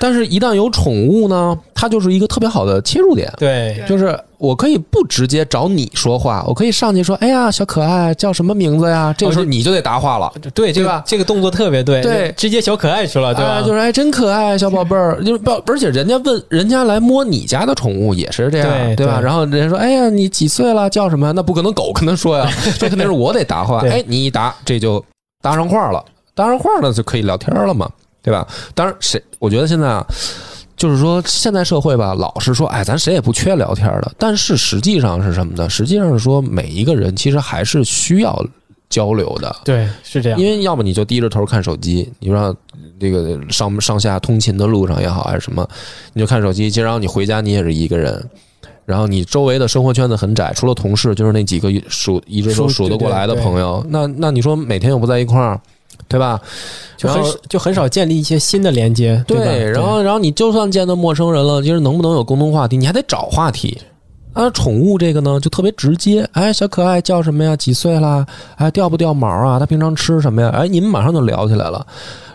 [0.00, 3.32] 但是，一旦有宠物呢，它就是一个特别好的切入点。
[3.38, 15.22] 对就是我可以不直接找你说话，我可以上去说：“哎呀，小可爱，叫什么名字呀？”这个时候你就得答话了，对，这个对吧这个动作特别对，对直接小可爱去了，对就是哎，真可爱，小宝贝儿。
[15.22, 18.94] 就是不，而且人家问人家来摸你家的宠物也是这样，吧？
[18.96, 20.90] 对吧然后人家说：“哎呀，你几岁了？
[20.90, 22.50] 叫什么？”那不可能狗跟他说呀，
[22.80, 23.80] 这肯定是我得答话。
[23.86, 25.04] 对哎，你一答，这就
[25.40, 27.88] 搭上话了，搭上话了就可以聊天了嘛，
[28.20, 28.44] 对吧？
[28.74, 30.04] 当然，谁我觉得现在啊。
[30.82, 34.10] 就是说，现在社会吧，老是说，哎，咱谁也不缺聊天的。
[34.18, 35.70] 但是实际上是什么呢？
[35.70, 38.44] 实际上是说，每一个人其实还是需要
[38.90, 39.54] 交流的。
[39.64, 40.44] 对，是这样因。
[40.44, 42.52] 为要么你就低着头看手机，你说
[42.98, 45.64] 这个上上下通勤的路上也好，还是什么，
[46.14, 46.68] 你就看手机。
[46.68, 48.20] 其实然后你回家你也是一个人，
[48.84, 53.86] 然后你周围的生活圈子很窄，除了同事就是那几个数一只手数数得过来的朋友。
[53.88, 55.60] 那那你说每天又不在一块儿，
[56.08, 56.40] 对吧？
[56.96, 59.24] 就很少就很少建立一些新的连接，吧？
[59.26, 63.78] 对，然后然后你就算见到陌生人了，就是能不能有共同话题，你还得找话题。
[64.34, 67.54] 啊，宠物这个呢就特别直接，哎，小可爱叫什么呀？
[67.54, 68.26] 几岁啦？
[68.56, 69.58] 哎，掉不掉毛啊？
[69.58, 70.48] 它平常吃什么呀？
[70.56, 71.86] 哎，你们马上就聊起来了。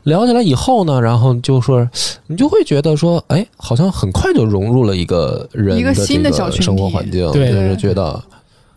[0.04, 1.90] 聊起来以后呢，然后就说，
[2.28, 8.22] 你就会觉得说，哎，好像很快就融入了一个人一个新的这小生活环境，对就是觉得。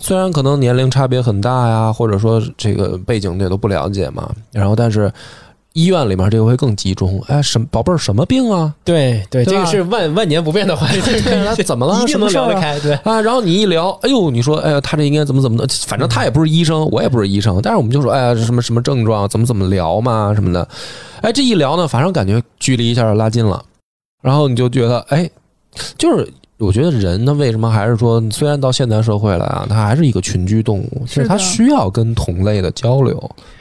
[0.00, 5.12] 虽然可能年龄差别很大呀，或者说这个背景也都不了解嘛，然后但是
[5.74, 7.22] 医院里面这个会更集中。
[7.28, 8.74] 哎，什么宝贝儿什么病啊？
[8.82, 12.02] 对对，对这个是万万年不变的话题，那 怎么了？
[12.02, 12.48] 一定能什么？
[12.48, 12.80] 聊得开。
[12.80, 20.66] 对，啊，然后你一聊，哎呦，你说，哎呀，他这应该怎么怎么的，反正他也不是医生，我也不是医生，但是我们就说，哎呀，什么什么症状，怎么怎么聊嘛，什么的，
[21.20, 23.62] 哎，这一聊呢，反正感觉距离一下就拉近了，
[24.22, 25.30] 然后你就觉得，哎，
[25.96, 26.26] 就是
[26.60, 33.18] 我觉得人呢，为什么还是说，虽然到现代社会了啊，他还是一个群居动物，就是是的他需要跟同类的交流，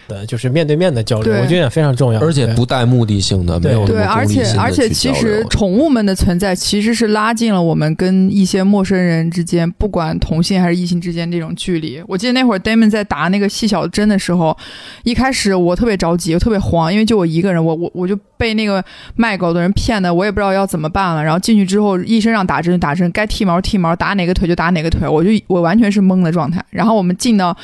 [0.10, 12.02] 对，就是面对面的交流，我觉得也非常重要，而且不带目的性的，没有那对，么而且而且，其实宠物们的存在其实是拉近了我们跟一些陌生人之间，不管同性还是异性之间这种距离。
[12.08, 14.58] 我记得那会儿 Damon 在打那个细小针的时候，
[15.04, 18.84] 一开始我特别着急，我特别慌，因为就我一个人，我我我就被那个
[19.16, 21.24] 卖狗的人骗的，我也不知道要怎么办了。
[21.24, 26.66] 然后进去之后，医生让打针就打针，该剃毛剃毛，打哪个腿就打哪个腿，我就我完全是懵的状态。
[26.72, 27.56] 然后我们进到。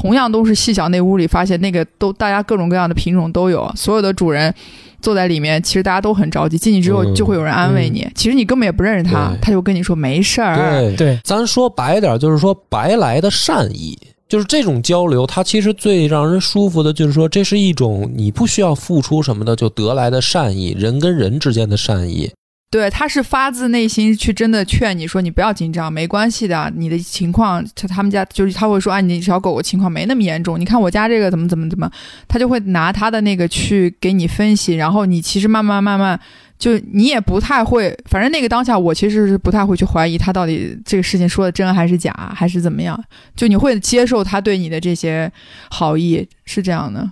[0.00, 4.54] 同样都是细小那屋里，发现那个都大家各种各样的品种都有，所有的主人
[5.02, 6.56] 坐在里面，其实大家都很着急。
[6.56, 10.56] 进去之后嗯就会有人安慰你，其实你根本也不认识他，他就跟你说没事儿。
[10.56, 22.30] 对对咱说白点儿，就是说白来的善意，就是这种交流，它其实最让人舒服的，就是说这是一种你不需要付出什么的就得来的善意，人跟人之间的善意。
[22.70, 31.90] 对，他是发自内心去真的劝你说你不要紧张，没关系的，你的情况他他们家就是他会说啊，你小狗狗情况没那么严重，你看我家这个怎么怎么怎么，
[32.28, 36.18] 他就会拿他的那个去给你分析，然后你其实慢慢慢慢。
[36.58, 43.00] 就你也不太会，反正那个当下我其实是不太会去怀疑他到底这个事情说的真还是假，还是怎么样。
[43.36, 45.30] 就你会接受他对你的这些
[45.70, 47.08] 好意，是这样的。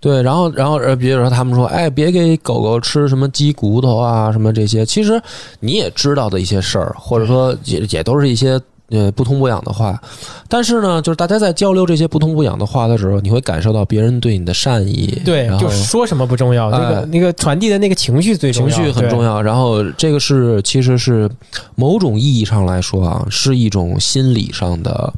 [0.00, 5.20] 对，然后，然后，呃，比如说他们说，哎，别给狗狗吃什么鸡骨头啊，什么这些，其实
[5.60, 10.00] 你也知道的一些事儿，或者说也也都是一些呃不痛不痒的话。
[10.48, 18.94] 但是呢，就是大家在交流这些不痛不痒的话的时候，你会感受到别人对你的善意，对就说什么不重要，那个哎那个传递的那个情绪最重情要，情。
[18.94, 19.40] 绪很重要。
[19.42, 21.28] 然后这个是其实是
[21.74, 25.12] 某种意义上来说啊，是一种心理上的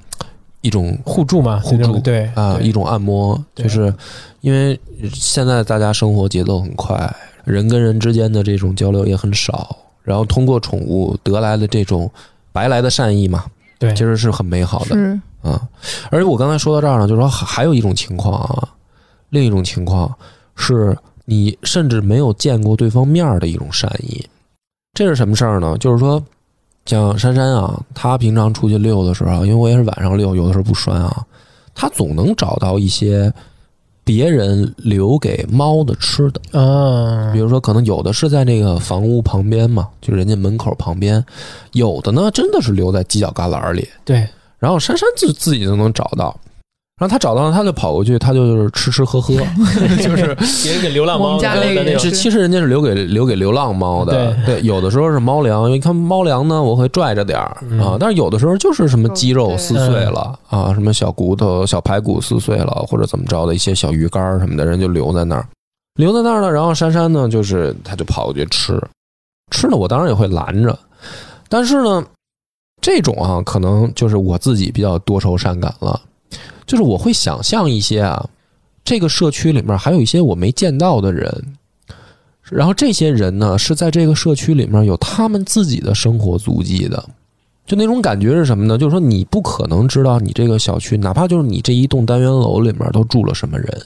[0.62, 3.92] 一种互助嘛，互助对啊，对一种按摩，就是
[4.40, 4.78] 因为
[5.12, 12.10] 现在大家生活节奏很快，人跟人之间的这种交流也很少，然后通过宠物得来的这种
[12.52, 13.44] 白来的善意嘛，
[13.78, 15.68] 对，其实是很美好的是，啊。
[16.10, 18.68] 而且我刚才说到这儿呢，就是说还还有一种情况啊，
[19.30, 20.12] 另一种情况
[20.56, 24.24] 是你甚至没有见过对方面儿的一种善意。
[24.94, 25.76] 这是什么事儿呢？
[25.78, 26.22] 就是说，
[26.86, 31.24] 像珊珊啊，她平常出去遛的时候啊，因为我也是晚上遛，有的时候不拴啊，
[31.74, 33.32] 她总能找到一些
[34.08, 36.58] 别人留给猫的吃的。
[36.58, 41.20] 啊比，如说，可能有的是在那个房屋旁边嘛，就人家门口旁边；
[41.72, 43.86] 有的呢，真的是留在犄角旮旯里。
[44.06, 44.26] 对，
[44.58, 46.34] 然后珊珊自自己就能找到，
[46.98, 49.34] 然后他找到了，他就跑过去，他就是吃吃喝喝，
[50.02, 50.34] 就是
[50.64, 52.00] 别人给流浪猫我们家那个的那种。
[52.00, 54.60] 是其实人家是留给留给流浪猫的，对。
[54.62, 57.56] 有的时候是猫粮，因为看猫粮呢，我会拽着点儿。
[57.70, 57.78] 嗯。
[57.78, 65.46] 啊，但是有的时候就是什么鸡肉撕碎了啊，什么小骨头、小排骨撕碎了，或者怎么着的一些小鱼干儿什么的，人就留在那儿，
[65.94, 68.76] 留在那儿呢，然后珊珊呢，就是她就跑过去吃，
[69.52, 70.76] 吃了我当然也会拦着，
[71.48, 72.04] 但是呢，
[72.80, 76.00] 这种啊，可能就是我自己比较多愁善感了，
[76.68, 78.28] 就是我会想象一些啊，
[78.84, 81.56] 这个社区里面还有一些我没见到的人，
[82.44, 87.02] 然后这些人呢是在这个社区里面有他们自己的生活足迹的，
[87.66, 88.78] 就那种感觉是什么呢？
[88.78, 93.82] 就是说你不可能知道你这个小区，哪怕就是你这一栋单元楼里面都住了什么人，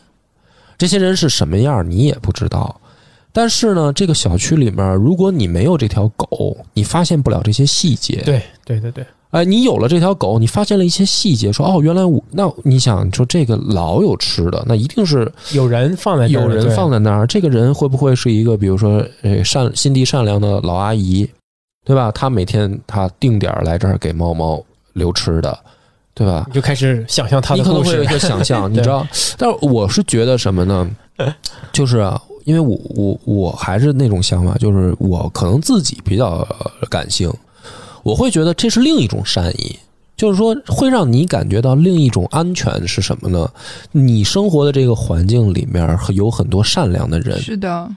[0.76, 2.80] 这些人是什么样你也不知道。
[3.32, 8.20] 但是呢，这个小区里面，如果你没有这条狗，你发现不了这些细节。
[8.26, 17.26] 对对对对，哎，你有了这条狗，你发现了一些细节，说哦，原来我那你想说这个老有吃的，那一定是有人放在有人放在那儿。
[17.26, 21.26] 这个人会不会是一个，比如说呃善心地善良的老阿姨，
[21.84, 22.12] 对吧？
[22.12, 25.58] 她每天她定点儿来这儿给猫猫留吃的，
[26.12, 26.44] 对吧？
[26.46, 29.06] 你就开始想象他的故事你可能会有一，个想象， 你知道？
[29.38, 30.90] 但是我是觉得什么呢？
[31.72, 36.46] 就是啊，因为我我我还是那种想法，就是我可能自己比较
[36.80, 37.32] 呃感性，
[38.02, 39.76] 我会觉得这是另一种善意。
[40.14, 43.50] 就是说，会让你感觉到另一种安全是什么呢？
[43.90, 47.90] 你生活的这个环境里面有很多善良的人，是的，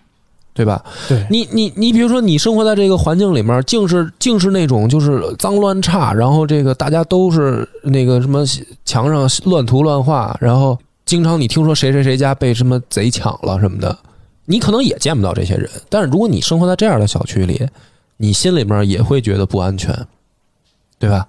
[0.51, 0.83] 对吧？
[1.07, 8.43] 对，你你你，比如说你生活在这个环境里面，竟是竟是那种就是脏乱差，然后这个大家都是那个什么
[8.85, 13.95] 墙上乱涂乱画，然后经常你听说谁谁谁家被什么贼抢了什么的，
[14.45, 15.69] 你可能也见不到这些人。
[15.89, 17.61] 但是如果你生活在这样的小区里，
[18.17, 19.93] 你心里面也会觉得不安全，
[20.97, 21.27] 对吧？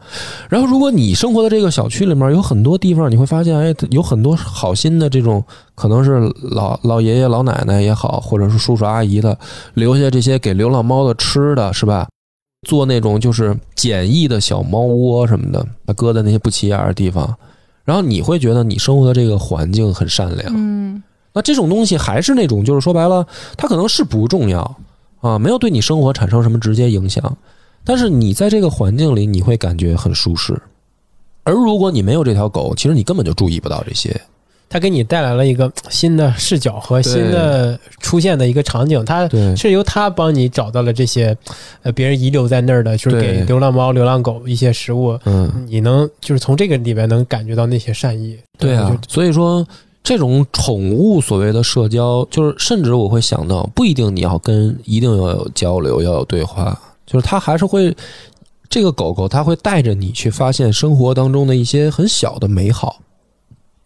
[0.49, 5.45] 然后如果你生活的这个小区里面有很多地方，你会发现，哎，有很多好心的这种，
[5.75, 9.37] 可能是老老爷爷老奶奶也好，或者是叔叔阿姨的，
[9.75, 12.09] 留下这些给流浪猫的吃的，是吧？
[12.67, 17.37] 做那种就是简易的小猫窝什么的，搁在那些不起眼的地方，
[17.85, 20.53] 然后你会觉得你生活的这个环境很善良。
[20.57, 23.27] 嗯那这种东西还是那种，就是说白了，
[23.59, 24.77] 它可能是不重要
[25.21, 27.37] 啊，没有对你生活产生什么直接影响，
[27.85, 30.61] 但是你在这个环境里，你会感觉很舒适。
[31.45, 34.21] 而如果你没有这条狗，其实你根本就注意不到这些。
[34.69, 41.37] 它给你带来了一个新的视角和新的出现的一个场景，它是由它帮你找到了这些，
[41.83, 48.37] 呃，别人遗留在那儿的，就是给流浪猫、流浪狗一些食物，嗯，你能就是从这个里边能感觉到那些善意。
[48.59, 49.65] 对啊，所以说
[50.07, 57.93] 这种宠物所谓的社交，就是甚至我会想到，不一定你要跟一定要有交流，要有对话，就是它还是会
[58.71, 63.01] 这个狗狗，它会带着你去发现生活当中的一些很小的美好，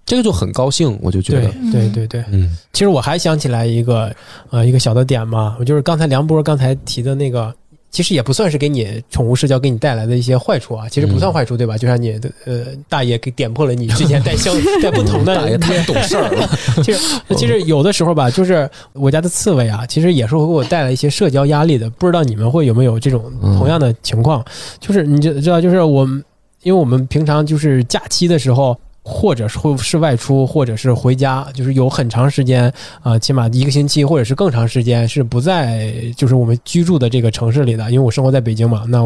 [0.05, 2.25] 这个就很高兴，我就觉对得，对对对。
[2.31, 4.15] 嗯其实我还想起来一个
[4.51, 7.55] 呃一个小的点嘛，我就是刚才梁波刚才提的那个。
[7.91, 11.77] 其实也不算是给你宠物社交给你带来的一些坏处啊，其实不算坏处，对吧？
[11.77, 16.49] 就像你的呃大爷给点破了你之前带相 带不同的大爷太懂事儿了，
[16.85, 21.91] 其实其实有的时候吧，就是我家的刺猬啊，其实也是会给我带来一些社交压力的。
[21.91, 24.45] 不知道你们会有没有这种同样的情况？
[24.79, 26.25] 就是你知知道，就是我们，
[26.63, 28.79] 因为我们平常就是假期的时候。
[29.11, 37.91] 或者是会是外出，或者是回家，就是有很长时间啊、起码一个星期或者是更长时间是不在就是我们居住的这个城市里的。
[37.91, 39.03] 因为我生活在北京嘛，那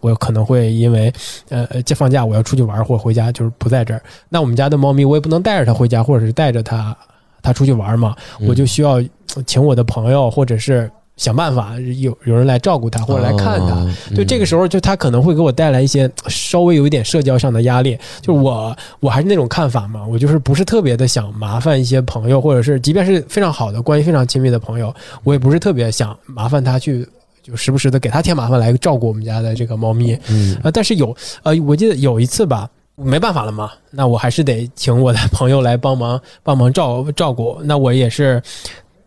[0.00, 1.10] 我可能会因为
[1.48, 4.02] 呃这放假我要出去玩或者回家，就是不在这儿。
[4.28, 6.94] 那我们家的猫咪我也不能带着它回家，或者是带着它
[7.40, 8.14] 它出去玩嘛，
[8.46, 9.02] 我就需要
[9.46, 13.74] 请我的朋友，或者是想办法有有人来照顾它，或者来看它。
[13.74, 17.98] 哦对，这个时候就他可能会给我带来一些稍微有一点社交上的压力。
[18.22, 27.06] 就是我我还是那种看法嘛，我就是不是特别的想麻烦一些朋友，或者是即便是非常好的关系非常亲密的朋友，我也不是特别想麻烦他去。
[27.40, 37.58] 就时不时的给他添麻烦来照顾我们家的这个猫咪，嗯呃，但是有呃，我记得有一次吧，没办法了嘛，那我还是得请我的朋友来帮忙帮忙照照顾。
[37.64, 38.42] 那我也是，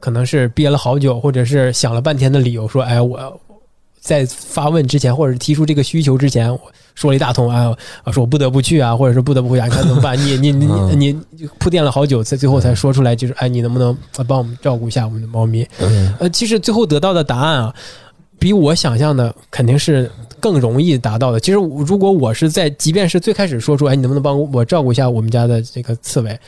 [0.02, 3.40] 可能是憋了好久，或者是想了半天的理由，说，哎，我
[4.02, 6.60] 在发问之前，或者是提出这个需求之前，我
[6.96, 7.66] 说了一大通，哎，
[8.04, 10.18] 我说我不得不去啊，或者是不得不回家， 你看怎么办？
[10.18, 13.96] 你你你嗯你你铺垫了好久，才最后才说出来，就是，哎，你能不能
[14.28, 15.66] 帮我们照顾一下我们的猫咪？
[15.80, 17.74] 嗯呃，其实最后得到的答案啊，
[18.40, 21.40] 比我想象的肯定是更容易达到的。
[21.40, 26.40] 其实如果我是在，即便是最开始说出，哎，你能不能帮我照顾一下我们家的这个刺猬？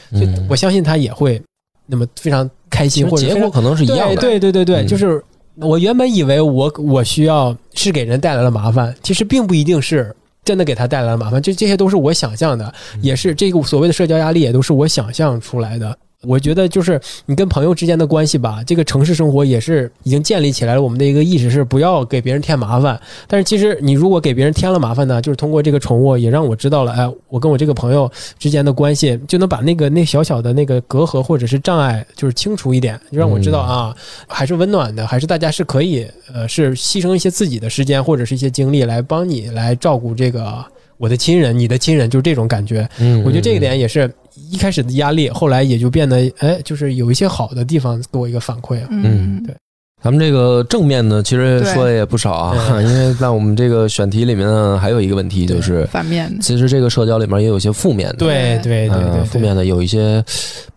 [0.50, 1.40] 我相信他也会
[1.86, 5.24] 那么非常开心，或者结果可能是一样的，对对对对就是
[5.56, 10.16] 我原本以为我我需要是给人带来了麻烦，其实并不一定是。
[10.46, 12.66] 真的给他带来了麻烦，这这些都是我想象的，
[12.96, 15.98] 嗯也是这个所谓的社交压力，也都是我想象出来的。
[16.24, 20.82] 我觉得就是你跟朋友之间的关系吧，这个城市生活也是已经建立起来了。
[20.82, 28.10] 我们的一个意识是不要给别人添麻烦，但是其实你如果给别人添了麻烦呢，就是通过这个宠物也让我知道了，哎，我跟我这个朋友
[28.40, 33.96] 之间的关系就能把那个那小小的那个隔阂或者是障碍就是清除一点，就让我知道啊，
[34.28, 40.64] 还是温暖的，还是大家是可以呃是牺牲一些自己的时间或者是一些精力来帮你来照顾这个
[40.98, 42.88] 我的亲人，你的亲人，就是这种感觉。
[43.00, 44.12] 嗯，我觉得这一点也是
[44.52, 48.88] 一开始的压力，后来也就变得哎，就是有一些好的地方给我一个反馈啊。
[48.90, 49.56] 嗯，对。
[50.02, 52.54] 咱们这个正面呢，其实说的也不少啊，
[52.84, 60.22] 因为在我们这个选题里面呢，还有一个问题就是，反面的，其实这个社交里面也有一些负面的，对对对对，嗯负面的有一些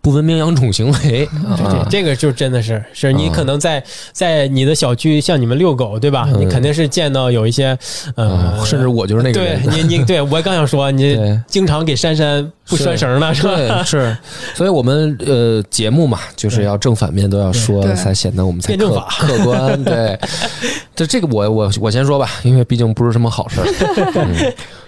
[0.07, 6.29] 不文明养宠行为这啊 这，个就真的是，是你啊可能在在你的小区，像你们遛狗，对吧？
[6.33, 7.77] 嗯你肯定是见到有一些，
[8.15, 11.19] 呃啊，甚至我就是那个对，你你对 我刚想说，你。
[11.49, 13.83] 经常给珊珊不拴绳呢，是吧？
[13.83, 14.17] 是，
[14.55, 19.83] 所以我们呃节目嘛，就是要正反面都要说，对才显得我们才客客观。
[19.83, 20.17] 对，
[20.95, 23.61] 这这个我我我先说吧，因为毕竟不是什么好事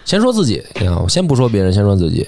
[0.05, 2.25] 先说自己啊，我先不说别人，先说自己。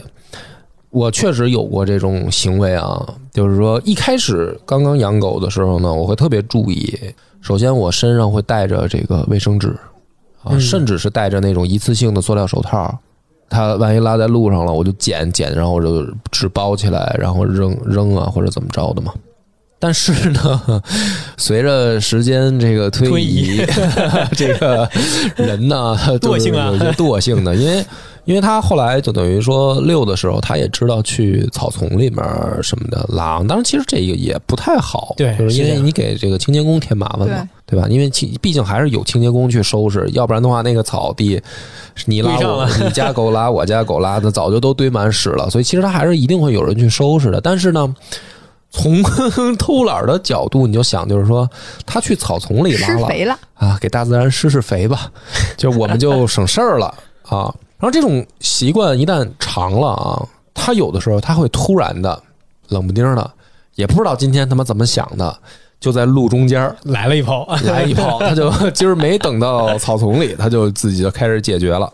[0.90, 6.98] 我确实有过这种行为啊，就是说一开始刚刚养狗的时候呢，我会特别注意。
[7.40, 9.68] 首先，我身上会带着这个卫生纸
[10.42, 12.98] 啊，嗯甚至是带着那种一次性的塑料手套。
[13.48, 19.12] 它万一拉在路上了，我就捡捡，然后我就纸包起来，然后扔扔啊，或者怎么着的嘛。
[19.78, 20.82] 但是呢，
[21.38, 23.64] 随着时间这个推推移，
[24.36, 24.88] 这个
[25.36, 27.82] 人呢惰性啊有些惰性的，因为
[28.24, 32.24] 因为他后来就等于说遛的时候，他也知道去草丛里面
[32.62, 37.86] 什么的狼，当然其实这个也不太好，对就是因为你给这个清洁工添麻烦嘛，对吧？
[37.88, 41.40] 因为清毕竟还是有清洁工去收拾，要不然的话那个草地
[42.06, 47.94] 你拉我 你家狗拉我家狗拉的，早就都堆满屎了，所以其实他还是一定会有人去收拾的，但是呢。
[48.72, 49.02] 从
[49.56, 51.50] 偷懒的角度，你就想，就是说，
[51.84, 55.10] 他去草丛里拉了肥了，啊，给大自然施施肥吧，
[55.56, 56.94] 就我们就省事儿了
[57.28, 57.52] 啊。
[57.80, 60.22] 然后这种习惯一旦长了啊，
[60.52, 62.22] 他有的时候他会突然的
[62.68, 63.30] 冷不丁的，
[63.74, 65.34] 也不知道今天他妈怎么想的，
[65.80, 71.90] 就在路中间来了一炮， 来一炮，他就今儿没等到草丛里，他就自己就开始解决了。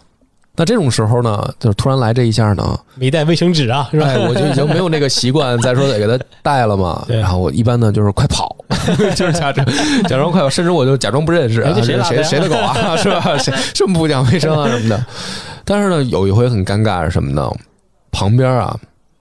[0.59, 4.07] 那这种时候呢，就是突然来这一下呢，没带卫生纸啊，是吧？
[4.09, 7.05] 哎，我就已经没有那个习惯，再说得给他带了嘛。
[7.07, 8.57] 对然后我一般呢就是快跑，
[9.15, 9.67] 就是假装
[10.09, 13.37] 假装快跑，甚至我就假装不认识，谁谁谁的狗啊，是吧？
[13.37, 15.07] 谁这么不讲卫生啊什么的。
[15.67, 17.53] 但是呢，有一回很尴尬是什么呢？
[18.11, 18.75] 旁边啊，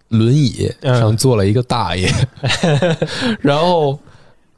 [0.07, 2.09] 轮椅嗯上坐了一个大爷，
[3.41, 3.99] 然后。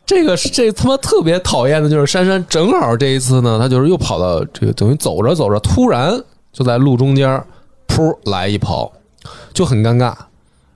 [0.10, 6.18] 这个是这他妈特别讨厌的，就是珊珊正好这一次呢，她就是又跑到这个等于走着走着，突然
[6.54, 7.28] 就在路中间，
[7.90, 8.90] 噗来一跑，
[9.54, 10.16] 就很尴尬。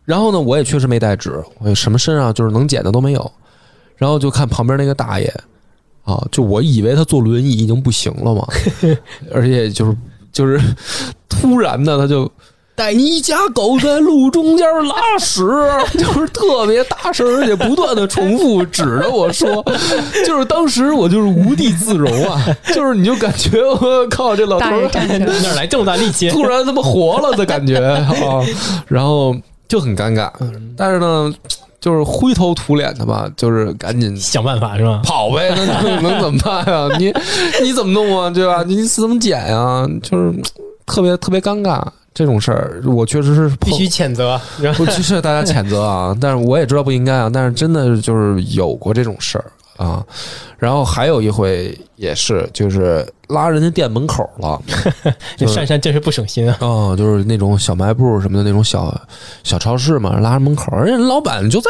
[0.04, 3.32] 然后呢，我也确实没带纸，我什么身上就是能捡的都没有。
[3.96, 5.34] 然后就看旁边那个大爷
[6.04, 8.46] 啊，就我以为他坐轮椅已经不行了嘛，
[9.32, 9.96] 而且就是
[10.32, 10.60] 就是
[11.30, 12.30] 突然的他就
[12.76, 12.94] 带。
[12.94, 15.42] 你家狗在路中间拉屎，
[15.98, 19.64] 就是特别大声，而且不断的重复指着我说，
[20.26, 24.90] 就是当时我就是无地自容啊， 就是你就感觉我靠，这老头儿
[25.44, 26.30] 哪来这么大力气？
[26.30, 28.10] 突然他妈活了的感觉啊，
[28.88, 29.36] 然后
[29.68, 30.30] 就很尴尬，
[30.76, 31.34] 但是呢，
[31.82, 35.02] 就是灰头土脸的吧，就是赶紧想办法是吧？
[35.04, 36.88] 跑呗， 那能能怎么办呀？
[36.98, 37.12] 你
[37.64, 38.30] 你怎么弄啊？
[38.30, 38.64] 对吧？
[38.64, 39.86] 你怎么捡呀？
[40.04, 40.32] 就是
[40.86, 44.40] 特别特别尴尬这种事儿，我确实是必须谴责，
[44.78, 49.46] 不，其实大家谴责啊，但是我也知道不应该啊，但是真的就是有过这种事儿
[49.78, 50.04] 啊。
[50.58, 54.62] 然后还有一回也是，就是拉人家店门口了，
[55.36, 56.58] 这珊珊真是不省心啊！
[56.62, 58.96] 哦，就是那种小卖部什么的那种小
[59.44, 61.68] 小超市嘛，拉人门口，人家老板就在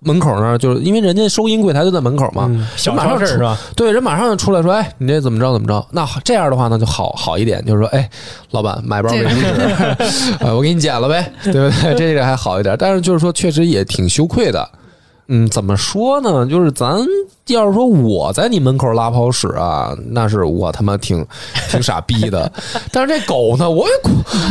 [0.00, 3.58] 门口那儿，就是因为人家收银柜台就在门口嘛，嗯小马上出超市是吧？
[3.76, 5.86] 对，人马上就出来说，哎，你这怎么着怎么着？
[5.92, 8.08] 那这样的话呢就好好一点，就是说，哎，
[8.50, 11.94] 老板买包卫生纸， 呃，我给你剪了呗，对不对？
[11.94, 14.68] 这个还好一点，但是就是说，确实也挺羞愧的。
[15.28, 16.46] 嗯，怎么说呢？
[16.46, 16.96] 就是咱
[17.48, 21.24] 要是说我在你门口拉泡屎啊，那是我他妈挺
[21.70, 22.50] 挺傻逼的。
[22.92, 23.92] 但是这狗呢，我也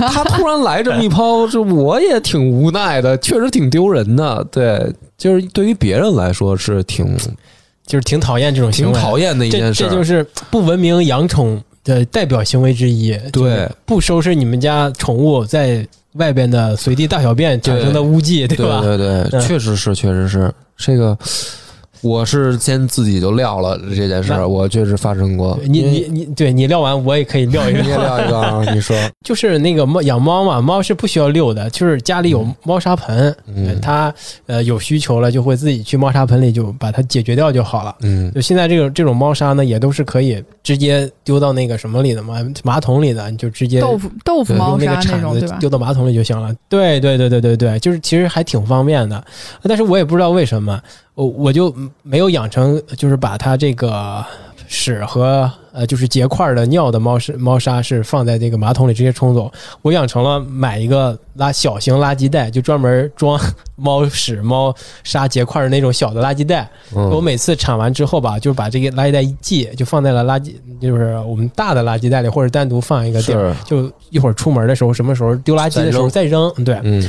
[0.07, 4.43] 它突然来这么一泡，这我也挺无奈的，确实挺丢人的。
[4.51, 7.15] 对，就是对于别人来说是挺
[7.85, 9.89] 就是挺讨厌这种行为，挺讨厌的一件事儿。
[9.89, 13.11] 这就是不文明养宠的代表行为之一。
[13.31, 18.81] 对就是不收拾你们家宠物在外边的随地大小便产生的污迹，对吧？
[18.81, 21.17] 对对确实是，确实是这个。
[22.01, 25.57] 我是先自己就撂了这件事儿，我确实发生过。
[25.65, 28.03] 你你你，对你撂完我也可以撂一 你也个。
[28.03, 28.63] 撂一个啊？
[28.73, 34.13] 你说， 就是那个猫养猫嘛，猫是不需要遛的，就是家里有猫砂盆，嗯它
[34.45, 37.95] 呃有需求了就会自己去猫砂盆里就把它解决掉就好了。
[38.01, 45.47] 嗯就现在这种这种猫砂呢，也都是可以直接丢到那个什么里的嘛，马桶里的，你就直接豆腐豆腐猫砂那个铲那种，对吧？
[45.47, 46.53] 子丢到马桶里就行了。
[46.69, 49.23] 对对对对对对，就是其实还挺方便的，
[49.63, 50.79] 但是我也不知道为什么，
[51.15, 54.23] 我我就没有养成，就是把它这个
[54.67, 59.51] 屎和呃就是结块的尿的猫屎猫砂是放在这个马桶里直接冲走，
[59.81, 63.39] 我养成了买一个拉小型垃圾袋，就专门装
[63.77, 66.69] 猫屎猫砂结块的那种小的垃圾袋。
[66.91, 73.53] 我嗯每次铲完之后吧，就把这个垃圾袋一系，就放在了垃圾，就是我们大的垃圾袋里，或者单独放一个地儿。
[73.53, 76.51] 是就一会儿出门的时候，什么时候丢垃圾的时候再扔。
[76.63, 77.01] 对，嗯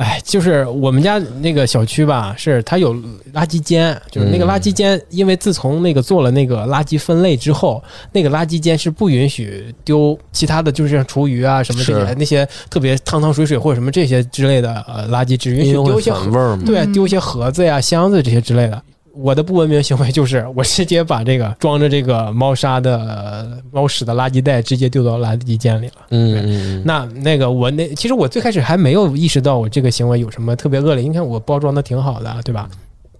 [0.00, 2.94] 哎，就是我们家那个小区吧，是它有
[3.34, 16.56] 垃圾间，就是那个垃圾间，因为自从那个做了那个垃圾分类之后，那个垃圾间是不允许丢其他的，就是像厨余啊什么这些那些特别汤汤水水或者什么这些之类的呃垃圾，只允许丢一些盒味儿。
[16.64, 18.82] 对丢一些盒子呀、箱子这些之类的。
[19.12, 25.94] 我的不文明行为就是，我直接把这个装着这个猫砂的呃猫屎的垃圾袋直接丢到垃圾间里了。
[26.10, 31.02] 嗯那那个我那其实我最开始还没有意识到我这个行为有什么特别恶劣。
[31.02, 32.68] 你看我包装的挺好的，对吧？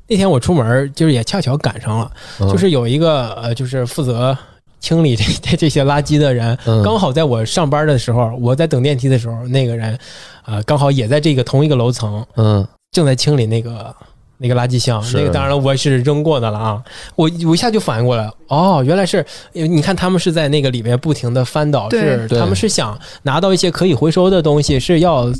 [0.06, 2.10] 那天我出门就是也恰巧赶上了，
[2.40, 4.36] 嗯就是有一个呃，就是负责
[4.80, 9.98] 清理这 这这些垃圾的人，嗯刚好在我上班的时候，我在等电梯的时候，那个人
[10.46, 13.94] 呃刚好也在这个同一个楼层，嗯正在清理那个
[14.42, 16.82] 那个垃圾箱，那个当然了，我是扔过的了啊。
[17.14, 25.30] 我我一下就反应过来，哦，原来是，因为你看他们是在那个里面不停的翻倒，对是他们是想拿到一些可以回收的东西，是要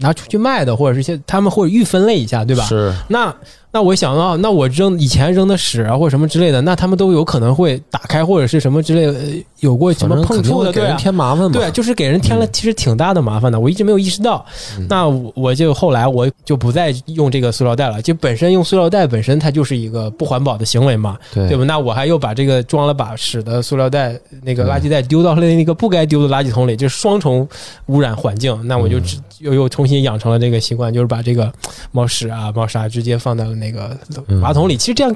[0.00, 2.64] 拿出去卖的，或者是一些他们会预分类一下，对吧？
[2.64, 3.32] 是那
[3.72, 9.26] 那我想到，那我扔以前扔的屎啊或者什么之类的，那他们都有可能会打开或者是什么之类的，呃
[9.60, 10.96] 有过什么碰触的，会给人。
[10.96, 11.52] 添麻烦嘛。
[11.52, 14.44] 对，就是给人添了其实挺大的麻烦的，我一直没有意识到。
[14.78, 21.64] 嗯那我我就后来我就不再用这个塑料袋了，就本身用塑料袋本身它就是一个不环保的行为嘛，对对吧？
[21.64, 27.48] 那我还又把这个装了把屎的塑料袋那个垃圾袋丢到了那个不该丢的垃圾桶里，就是双重
[27.86, 28.58] 污染环境。
[28.66, 31.50] 那我就只又又重新养成了这个习惯，就是把这个
[31.92, 33.96] 猫屎啊、猫砂直接放到那个
[34.28, 34.76] 嗯马桶里。
[34.76, 35.14] 其实这样。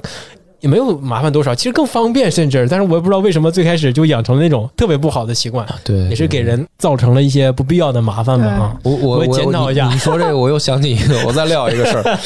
[0.61, 8.77] 也没有麻烦多少，其实更方便，甚至，但是我也不知道为什么最开始就养成了那种特别不好的习惯，对，也是给人造成了一些不必要的麻烦吧啊。
[8.83, 12.19] 我我我检讨一下你你说这个，我又想起一个， 我再撂一个事儿，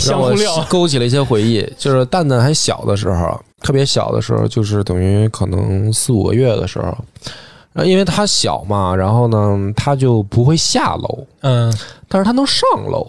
[0.00, 1.64] 相互撂勾起了一些回忆。
[1.78, 11.72] 就是蛋蛋还小的时候，特别小的时候，就是等于可能四五个月的时候，因为他小嘛，然后呢，他就不会下楼，嗯
[12.08, 13.08] 但是他能上楼，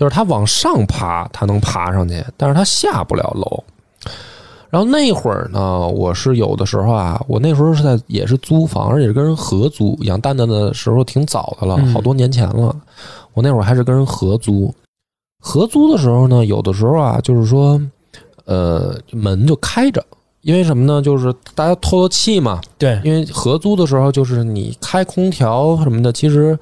[0.00, 3.62] 就是他往上爬，他能爬上去，但是他下不了楼。
[4.70, 9.94] 然后那会儿呢，我是有的时候啊，我那时候是在也是租房，而且是跟人合租。
[10.04, 12.74] 养蛋蛋的时候挺早的了，嗯好多年前了。
[13.34, 14.74] 我那会儿还是跟人合租，
[15.38, 17.78] 合租的时候呢，有的时候啊，就是说，
[18.46, 20.02] 呃，门就开着，
[20.40, 21.02] 因为什么呢？
[21.02, 22.58] 就是大家透透气嘛。
[22.78, 26.58] 对，因为合租的时候，就是你开空调什么的，其实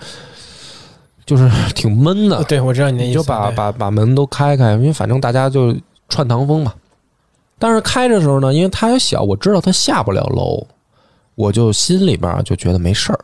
[1.29, 2.43] 就是 挺闷的。
[2.45, 3.11] 对，我知道你的意思。
[3.11, 5.77] 你就把把把门都开开，因为反正大家就
[6.09, 6.73] 串堂风嘛。
[7.59, 10.67] 但是开的时候呢，因为他还小，我知道他下不了楼，
[11.35, 13.19] 我就心里边就觉得没事儿，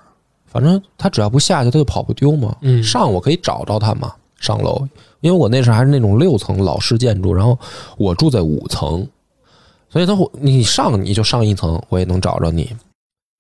[0.44, 2.55] 反正他只要不下去，他就跑不丢嘛。
[2.61, 4.86] 嗯上我可以找着他嘛，上楼，
[5.20, 7.59] 因为我那时候还是那种六层老式建筑，然后
[7.96, 9.07] 我住在五层，
[9.88, 12.68] 所以他会你上你就上一层，我也能找着你。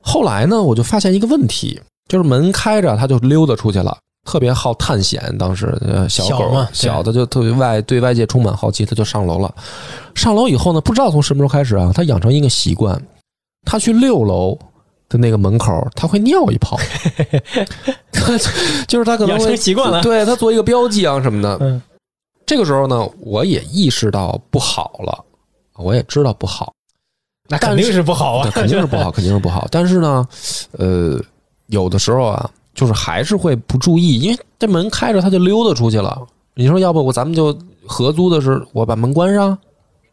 [0.00, 3.98] 后来呢，我就发现一个问题，就是门开着，他就溜达出去了。
[4.34, 9.54] 特别好探险，当时呃小狗小嘛小的就特别外对外界充满好奇，他就上楼了。
[10.16, 13.00] 上楼以后呢，不知道从什么时候开始啊，他养成一个习惯，
[13.64, 14.58] 他去六楼
[15.08, 16.76] 的那个门口，他会尿一泡，
[18.88, 21.56] 就是他可能养会成 习惯了对他做一个标记啊什么的。
[21.60, 21.80] 嗯
[22.44, 25.24] 这个时候呢，我也意识到不好了，
[25.76, 26.74] 我也知道不好，
[27.48, 29.68] 那肯定是不好啊，肯定是不好，肯定是不好。
[29.70, 30.26] 但是呢，
[30.72, 31.20] 呃，
[31.68, 36.26] 有的时候啊，就是还是会不注意，因为这门开着，他就溜达出去了。
[36.54, 37.56] 你说要不我咱们就
[37.86, 39.56] 合租的是我把门关上，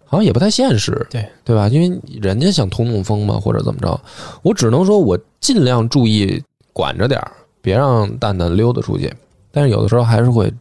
[0.06, 1.68] 好像也不太现实，对对吧？
[1.68, 4.00] 因为人家想通通风嘛，或者怎么着，
[4.42, 6.42] 我只能说我尽量注意
[6.74, 7.32] 管着点儿，
[7.62, 9.14] 别让蛋蛋溜达出去。
[9.52, 10.52] 但是有的时候还是会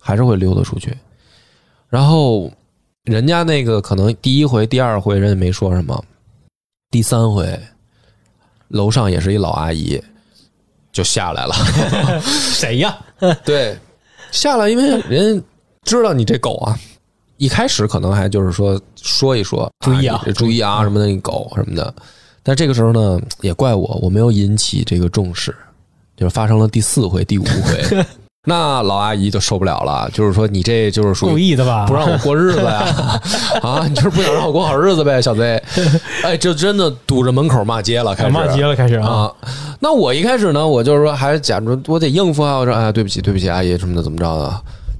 [0.00, 0.96] 还是会溜达出去。
[1.88, 2.50] 然后
[3.04, 6.04] 人家那个可能第一回、第二回人家没说什么，
[6.90, 7.58] 第三回
[8.68, 10.02] 楼上也是一老阿姨
[10.98, 11.54] 就下来了。
[12.26, 12.98] 谁呀？
[13.46, 13.78] 对，
[14.32, 15.40] 下来，因为人
[15.84, 16.76] 知道你这狗啊，
[17.36, 21.94] 一开始可能还就是说说一说，注意啊你注意啊什么的，你狗什么的。
[22.42, 25.54] 但这个时候呢，也怪我，我没有引起这个重视，
[26.16, 28.04] 就是发生了第四回、第五回，
[28.48, 31.84] 那老阿姨就受不了了，就是说你这就是属于故意的吧？
[31.86, 33.20] 不让我过日子呀？
[33.62, 35.62] 啊，你就是不想让我过好日子呗，小 Z？
[36.24, 39.06] 哎，这真的堵着门口骂街了，开始骂街了，开始啊！
[39.06, 39.32] 啊。
[39.80, 44.50] 那我一开始呢，我就是说还假装我得应付啊，我说哎，对不起，对不起，阿姨什么的，怎么着的。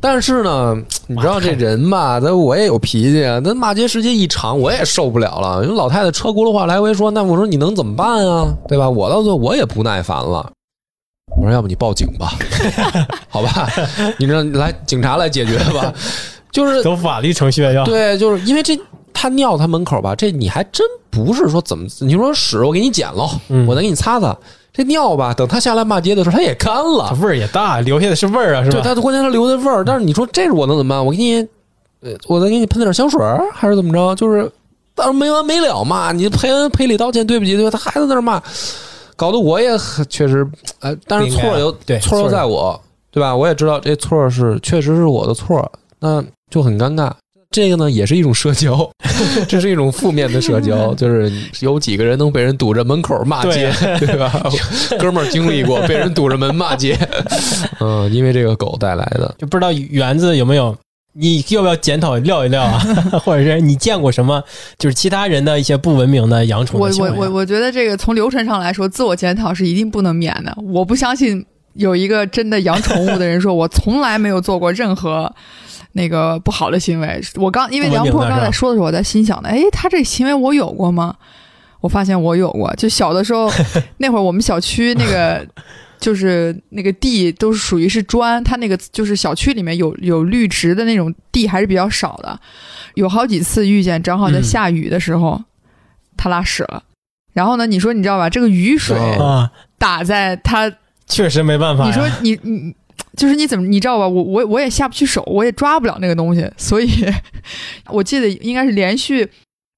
[0.01, 0.77] 但是呢，
[1.09, 3.41] 你知道这人吧，他我也有脾气啊。
[3.43, 5.65] 那骂街时间一长，我也受不了了。
[5.65, 8.47] 因为老太太车轱辘话来回说，那我说你能怎么办啊？
[8.69, 8.89] 对吧？
[8.89, 10.49] 我到最后我也不耐烦了。
[11.39, 12.33] 我说要不你报警吧，
[13.29, 13.69] 好吧？
[14.19, 15.93] 你让来警察来解决吧。
[16.51, 18.79] 就是走法律程序要对，就是因为这
[19.13, 24.37] 他尿他门口吧，这你还真不是说怎么，你说屎我给你捡喽，嗯我再给你擦擦。
[24.73, 27.13] 这尿吧，等他下来骂街的时候，他也干它了。
[27.21, 28.95] 味儿也大，留下的是味儿啊，是对，吧？
[28.95, 29.85] 他关键他留的味儿。
[29.85, 31.05] 但是你说这是我能怎么办？
[31.05, 31.41] 我给你，
[32.01, 34.15] 呃，我再给你喷点香水儿，还是怎么着？
[34.15, 34.51] 就是，
[34.95, 37.71] 但是没完没了嘛，你赔恩赔礼道歉，对不起，对吧？
[37.71, 38.41] 他还在那儿骂，
[39.19, 40.47] 搞得我也很确实，
[40.79, 43.35] 呃，但是错儿又对错儿又在我，对吧？
[43.35, 47.11] 我也知道这错是确实是我的错，那就很尴尬。
[47.51, 48.89] 这个呢，也是一种社交，
[49.49, 54.31] 这是一种负面的社交， 就是有几个人能被人堵着门口骂街，对吧？
[55.01, 56.97] 哥们儿经历过被人堵着门骂街，
[57.81, 59.35] 嗯，因为这个狗带来的。
[59.39, 60.77] 就不知道园子有没有，
[61.19, 62.79] 你要不要检讨撂一撂啊？
[63.25, 64.43] 或者是你见过什么，
[64.79, 66.89] 就是其他人的一些不文明的养宠我？
[66.99, 70.57] 我我我觉得这个从流程上来说，自我检讨是一定不能免的。
[70.63, 71.45] 我不相信
[71.75, 75.35] 有一个真的养宠物的人说， 我从来没有做过任何
[75.93, 77.21] 那个不好的行为。
[77.35, 81.17] 我刚因为梁波刚才说的时候，我在心想的，哎，他这行为我有过吗？
[81.81, 83.51] 我发现我有过，就小的时候，
[83.99, 85.47] 那会儿我们小区那个
[85.99, 92.39] 就是那个地都是属于是砖，它那个就是小区里面有有绿植的那种地还是比较少的，
[92.95, 95.43] 有好几次遇见，正好在嗯下雨的时候，
[96.17, 96.83] 他拉屎了。
[97.33, 98.31] 然后呢，你说你知道吧？
[98.31, 98.97] 这个雨水
[99.79, 100.73] 打在他
[101.07, 101.85] 确实没办法。
[101.85, 102.75] 你说你你
[103.17, 104.09] 就是你怎么你知道吧？
[104.09, 106.89] 我我我也下不去手，我也抓不了那个东西，所以
[107.87, 109.29] 我记得应该是连续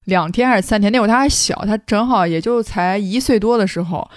[0.05, 4.09] 两天还是三天，那会儿他还小，他正好也就才一岁多的时候。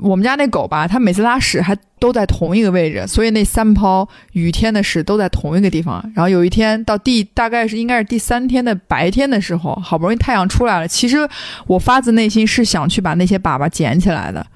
[0.00, 6.02] 我们家那狗吧，它每次拉屎还都在同一个位置，所以那三泡雨天的屎都在同一个地方。
[6.14, 11.28] 然后有一天到第大概是应该是第三天的白天的时候，好不容易太阳出来了，其实
[11.66, 14.46] 我发自内心是想去把那些粑粑捡起来的。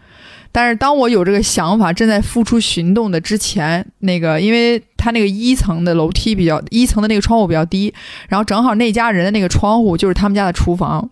[0.53, 7.93] 但是当我有这个想法，正在付出行动的之前，那个因为它那个一层的楼梯比较，一层的那个窗户比较低，
[8.29, 11.11] 然后正好那家人的那个窗户就是他们家的厨房。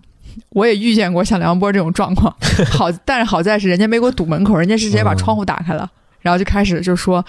[0.50, 2.34] 我也遇见过像梁波这种状况，
[2.70, 5.90] 好，但是好在是人家没给我堵门口，人家是直接把窗户打开了。
[6.20, 7.22] 然后就开始就说，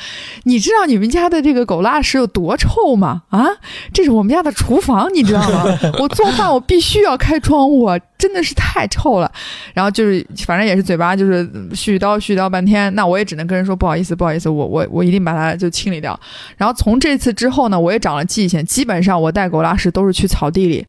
[0.43, 3.23] 你知道你们家的这个狗拉屎有多臭吗？
[3.27, 3.45] 啊，
[3.91, 5.65] 这是我们家的厨房，你知道吗？
[5.99, 9.29] 我做饭我必须要开窗户，啊，真的是太臭了。
[9.73, 16.17] 然后就是反正也是嘴巴就是絮絮叨絮叨半天，那我也只能跟人说不好意思，不好意思，我我我一定把它就清理掉。
[16.55, 20.85] 然后从这次之后呢，我也长了记性，基本上我带狗拉屎都是去草地里，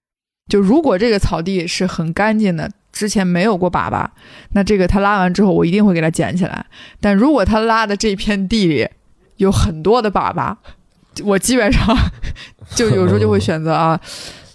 [0.49, 2.70] 就如果这个草地是很干净的。
[2.92, 4.09] 之前没有过粑粑，
[4.53, 6.64] 那这个他拉完之后，我一定会给他捡起来。
[6.99, 8.88] 但如果他拉的这片地里
[9.36, 10.57] 有很多的粑粑，
[11.22, 11.94] 我基本上
[12.74, 14.01] 就有时候就会选择啊，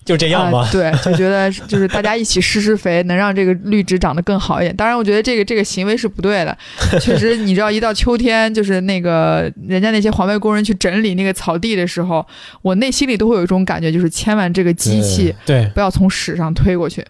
[0.03, 0.69] 就这样吧啊。
[0.71, 4.75] 对，就觉得就是大家一起施施肥，能让这个绿植长得更好一点。
[4.75, 6.57] 当然，我觉得这个这个行为是不对的。
[6.99, 12.25] 确实，你知道，一到秋天，就是那个人家那些环卫工人去整理那个草地的时候，
[12.61, 17.05] 我内心里都会有一种感觉，就是千万这个机器对，不要从屎上推过去。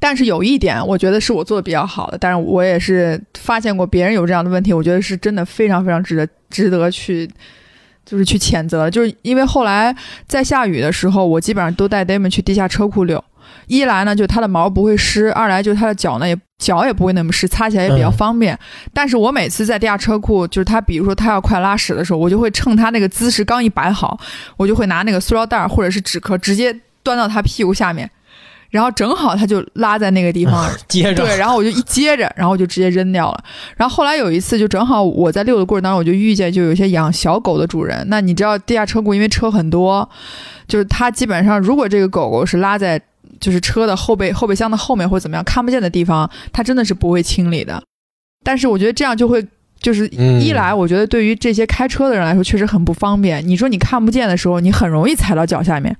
[0.00, 7.26] 但是有一点，我觉得是我做的比较好的，但是我也是发现过别人有这样的问题，我觉得是真的非常非常值得值得去，
[8.04, 8.90] 就是去谴责。
[8.90, 9.94] 就是因为后来
[10.26, 13.22] 在下雨的时候，我基本上都带 Damon 去地下车库遛。
[13.66, 18.58] 一来呢，就它的毛不会湿；二来就是它的脚呢也脚也不会那么湿，擦起来也比较方便。
[18.92, 24.18] 但是我每次在地下车库，就是它比如说它要快拉屎的时候，我就会趁它那个姿势刚一摆好，
[24.56, 28.10] 我就会拿那个塑料袋或者是纸壳直接端到它屁股下面。
[28.74, 33.44] 然后正好它就拉在那个地方， 接着对，然后我就一接着，然后我就直接扔掉了。
[33.76, 38.04] 然后后来有一次，就正好我在遛的过程当中，我就遇见就有一些养小狗的主人。
[38.08, 40.08] 那你知道地下车库因为车很多，
[40.66, 43.00] 就是它基本上如果这个狗狗是拉在
[43.38, 47.80] 就是车的后备后备箱的后面或者怎么样看不见的地方，它真的是不会清理的。
[48.42, 49.46] 但是我觉得这样就会。
[49.84, 53.46] 就是嗯一来，我觉得对于这些开车的人来说确实很不方便。
[53.46, 55.92] 你说你看不见的时候，你很容易踩到脚下面；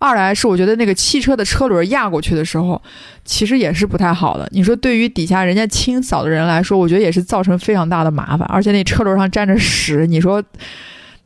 [0.00, 2.82] 二来是我觉得那个汽车的车轮压过去的时候，
[3.24, 4.48] 其实也是不太好的。
[4.50, 10.42] 你说对于底下人家清扫的人来说，我觉得也是造成非常大的麻烦，而且那车轮上沾着屎，你说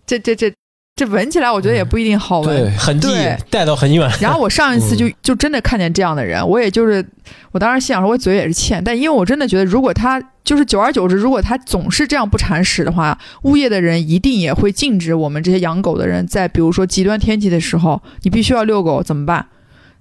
[0.05, 0.53] 这这这
[0.97, 2.57] 这闻起来，我觉得也不一定好闻。
[2.57, 4.09] 对，痕迹对带到很远。
[4.21, 7.05] 然后我上一次嗯就就真的看见这样的人，我也就是
[7.51, 19.45] 我当时心想说，我嘴也是欠，但因为我真的觉得，如果他就是久而久之，如果他总是这样不铲屎的话，物业的人一定也会禁止我们这些养狗的人，在比如说极端天气的时候，你必须要遛狗怎么办？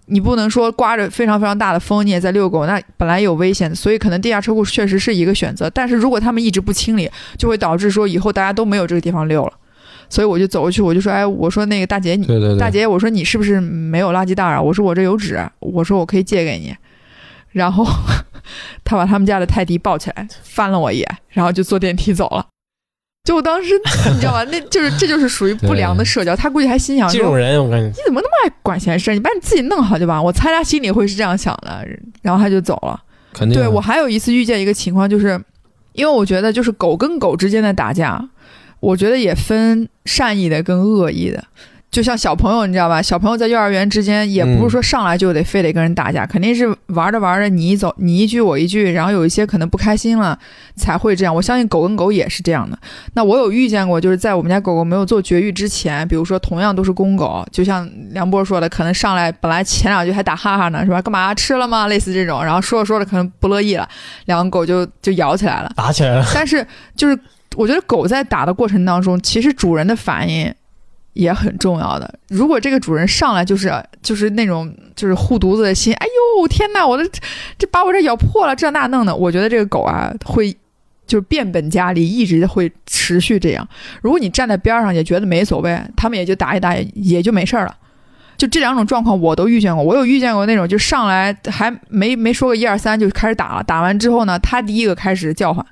[0.06, 5.68] 你不能说刮着非常非常大的风，你也在遛狗，那本来有危险，所以可能地下车库确实是一个选择。
[5.72, 9.54] 但是如果他们一直不清理，就会导致说以后大家都没有这个地方遛了。
[10.14, 14.62] 所以我就走过去，我就说，哎，我说那个大姐，你对对对，大姐，我说你是不是没有垃圾袋啊？
[14.62, 16.72] 我说我这有纸，我说我可以借给你。
[17.52, 17.84] 然后
[18.86, 22.46] 他把他们家的泰迪抱起来，翻了我一眼，然后就坐电梯走了。
[23.24, 23.74] 就我当时，
[24.14, 24.44] 你知道吧？
[24.52, 26.36] 那就是这就是属于不良的社交。
[26.36, 29.12] 他估计还心想说这种人，我感觉你怎么那么爱管闲事？
[29.16, 30.24] 你把你自己弄好就完。
[30.24, 31.84] 我猜他心里会是这样想的，
[32.22, 33.02] 然后他就走了。
[33.34, 35.44] 肯定啊对我还有一次遇见一个情况，就是
[35.94, 38.24] 因为我觉得就是狗跟狗之间的打架，
[38.84, 41.42] 我觉得也分善意的跟恶意的。
[41.90, 43.00] 就像小朋友，你知道吧？
[43.00, 50.38] 小朋友在幼儿园之间也不是说上来就得非得跟人打架，肯定是玩着玩着你一走你一句我一句，然后有一些可能不开心了
[50.76, 51.34] 才会这样。
[51.34, 52.76] 我相信狗跟狗也是这样的。
[53.14, 61.00] 那我有遇见过，就是在我们家狗狗没有做绝育之前，比如说同样都是公狗，就像梁波说的，可能上来本来前两句还打哈哈呢，是吧？
[61.00, 61.86] 干嘛吃了吗？
[61.86, 63.88] 类似这种，然后说着说着可能不乐意了，
[64.26, 65.72] 两个狗就就咬起来了。
[65.76, 66.26] 打起来了。
[66.34, 66.66] 但是
[66.96, 67.16] 就是
[67.56, 70.54] 我觉得狗在打的过程当中，其实主人的反应
[71.14, 72.20] 也很重要的。
[72.30, 77.04] 如果这个主人上来就是就是那种就是护犊子的心，哎呦天哪，我的
[77.58, 80.56] 这把我这咬破了，这那弄的，我觉得这个狗啊会。
[81.06, 83.68] 就是变本加厉，一直会持续这样。
[84.02, 87.76] 如果你站在边上也觉得没所谓，他们也就打一打，也就没事儿了。
[88.38, 95.64] 就这两种状况我都遇见过，我有遇见过那种就上来还没没说个一二三就开始打了，打完之后呢，他第一个开始叫唤，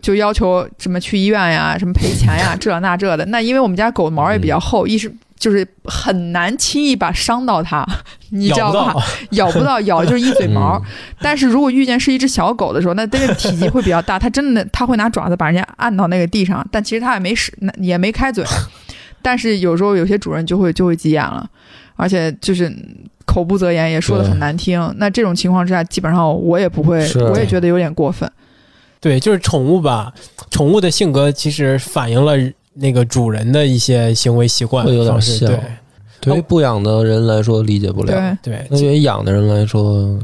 [0.00, 3.24] 就要求什么去医院呀，什么赔钱呀， 这那这的。
[3.26, 7.86] 那因为我们家狗毛也比较厚，一是就是很难轻易把伤到它，
[8.30, 8.94] 你知道吧？
[9.30, 10.80] 咬不到，咬 就是一嘴毛。
[11.20, 18.44] 但是如果遇见是一只小狗的时候，那这个体积会比较大，它真的它会拿爪子把人家按到那个地上，但其实它也没使，也没开嘴。
[19.20, 21.44] 但是有时候有些主人就会就会急眼了，
[21.96, 22.72] 而且就是
[23.26, 24.94] 口不择言，也说的很难听。
[24.96, 26.98] 那这种情况之下，基本上我也不会，
[27.32, 28.30] 我也觉得有点过分。
[29.00, 30.12] 对，就是宠物吧，
[30.50, 32.34] 宠物的性格其实反映了
[32.74, 35.48] 那个主人的一些行为习惯，会有点像。
[35.48, 35.60] 对，
[36.20, 40.18] 对于不养的人来说理解不了，对，那对于养的人来说，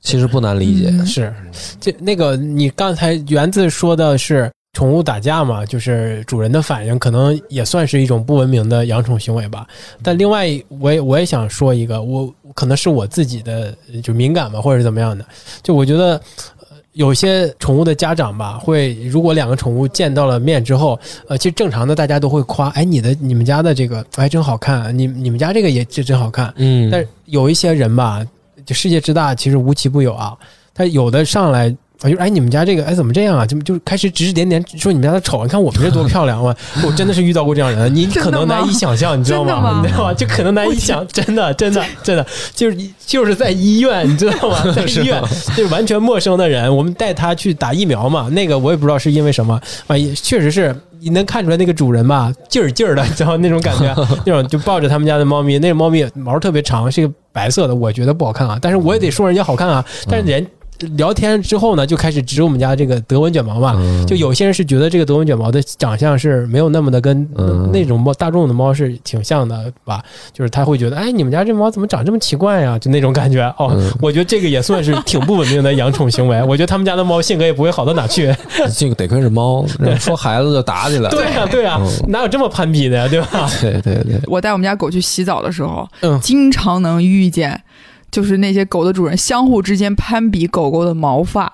[0.00, 1.04] 其实不难理解。
[1.04, 1.34] 是，
[1.80, 4.50] 这那个你刚才园子说的是。
[4.76, 9.64] 宠物打架嘛，就是主人的反应，可能也算是一种不文明的养宠行为吧。
[10.02, 10.48] 但另外，
[10.80, 13.72] 我也我也想说一个，我可能是我自己的
[14.02, 15.24] 就敏感吧，或者是怎么样的。
[15.62, 16.20] 就我觉得，
[16.94, 26.52] 有些宠物的家长吧，会如果两个宠物见到了面之后，呃，其实正常的大家都会夸，哎，你的你们家的这个哎真好看，你你们家这个也这真好看。
[26.56, 26.88] 嗯。
[26.90, 28.26] 但有一些人吧，
[28.66, 30.34] 就世界之大，其实无奇不有啊。
[30.74, 31.76] 他有的上来。
[32.04, 33.46] 我就哎，你们家这个哎怎么这样啊？
[33.46, 35.42] 就就开始指指点点，说你们家的丑。
[35.42, 36.54] 你看我们这多 漂亮啊！
[36.84, 39.80] 我真的是遇到过这样人，你可能难以想象，你知道吗？
[39.82, 40.12] 你知道吗？
[40.12, 42.76] 就可能难以想，真的，真的，真的，就是
[43.06, 44.62] 就是在医院，你知道吗？
[44.76, 45.18] 在医院，
[45.56, 48.28] 就是完全陌生的人，我们带他去打疫苗嘛。
[48.32, 53.94] 那个我也不知道是因为什么啊，也确实是你能看出来那个主人吧，劲儿劲儿的，你知道那种感觉，
[54.26, 58.58] 那种就抱着他们家的猫咪，那个猫咪毛特别长，是一个白色的，我觉得不好看啊。
[58.60, 60.46] 但是我也得说人家好看啊，但是人。
[60.96, 63.74] 聊天之后呢，就开始指我们家这个德文卷毛嘛。
[64.06, 67.26] 就有些人是觉得这个德文卷毛的长相是没有那么的跟
[67.72, 70.02] 那种猫大众的猫是挺像的吧？
[70.32, 72.78] 就是他会觉得，哎，你们家这猫怎么长这么奇怪呀？
[72.78, 73.42] 就那种感觉。
[73.58, 76.42] 哦，我觉得这个也算是挺不文明的养宠行为。
[76.44, 78.34] 我觉得他们家的猫性格也不会好到哪去。
[78.76, 79.64] 这个得亏是猫，
[79.98, 81.10] 说孩子就打起来了。
[81.16, 83.08] 对呀，对呀，哪有这么攀比的呀？
[83.08, 83.48] 对吧？
[83.60, 84.20] 对对对。
[84.26, 85.88] 我带我们家狗去洗澡的时候，
[86.20, 87.60] 经常能遇见。
[88.14, 91.52] 就是那些狗的主人相互之间攀比狗狗的毛发，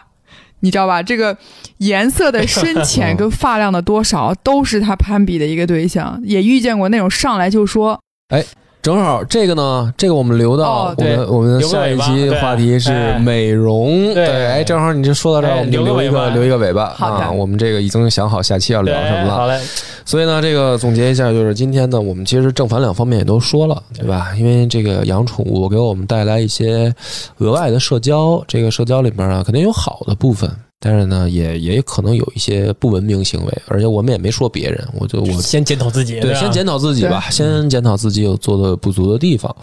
[0.61, 1.03] 你知道吧？
[1.03, 1.35] 这个
[1.79, 6.21] 颜色的深浅 跟发量的多少，都是他攀比的一个对象。
[6.23, 7.99] 也遇见过那种上来就说，
[8.29, 8.45] 哎。
[8.83, 14.15] 正好这个呢，这个我们留到我们我们下一期话题是美容。
[14.15, 17.31] 对，哎，正好你就说到这儿，我们就留一个留一个尾巴啊。
[17.31, 19.35] 我们这个已经想好下期要聊什么了。
[19.35, 19.61] 好嘞。
[20.07, 24.33] 所以呢，这个总结一下，就是今天呢，我们其实正反两方面也都说了，对吧？
[24.37, 26.93] 因为这个养宠物给我们带来一些
[27.39, 30.51] 额外的社交，这个社交里面啊，肯定有好的部分。
[30.83, 39.55] 但是呢，也也可能有一些不文明行为，而且我们也没说别人，我就我先检讨自己，对，先检讨自己吧，先检讨自己有做的不足的地方，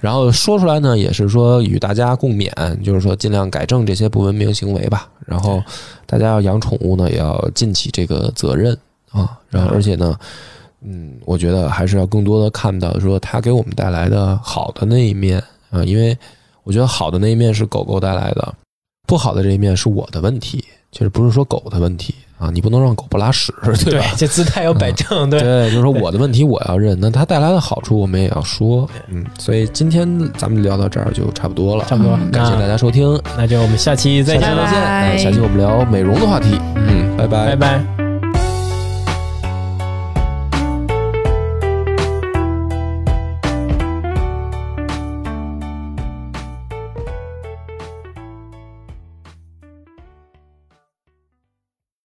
[0.00, 2.50] 然后说出来呢，也是说与大家共勉，
[2.82, 5.06] 就是说尽量改正这些不文明行为吧。
[5.26, 5.62] 然后
[6.06, 8.74] 大家要养宠物呢，也要尽起这个责任
[9.10, 9.38] 啊。
[9.50, 10.18] 然后而且呢，
[10.80, 15.38] 嗯，我觉得还是要更多的看到说它给我们带来的好的那一面
[15.68, 16.16] 啊，因为
[16.62, 18.54] 我觉得好的那一面是狗狗带来的。
[19.06, 23.52] 不好的这一面是我的问题，就是不是说狗的问题啊，你不能让狗不拉屎，
[23.84, 24.06] 对吧？
[24.16, 38.03] 这姿态要摆正，对，对就是说我的问题我要认，那它带来的好处我们也要说，嗯，所以今天咱们聊到这儿就差不多了，差不多，感谢大家收听，那就我们下期再见，再见，下期我们聊美容的话题，嗯，拜拜，拜拜。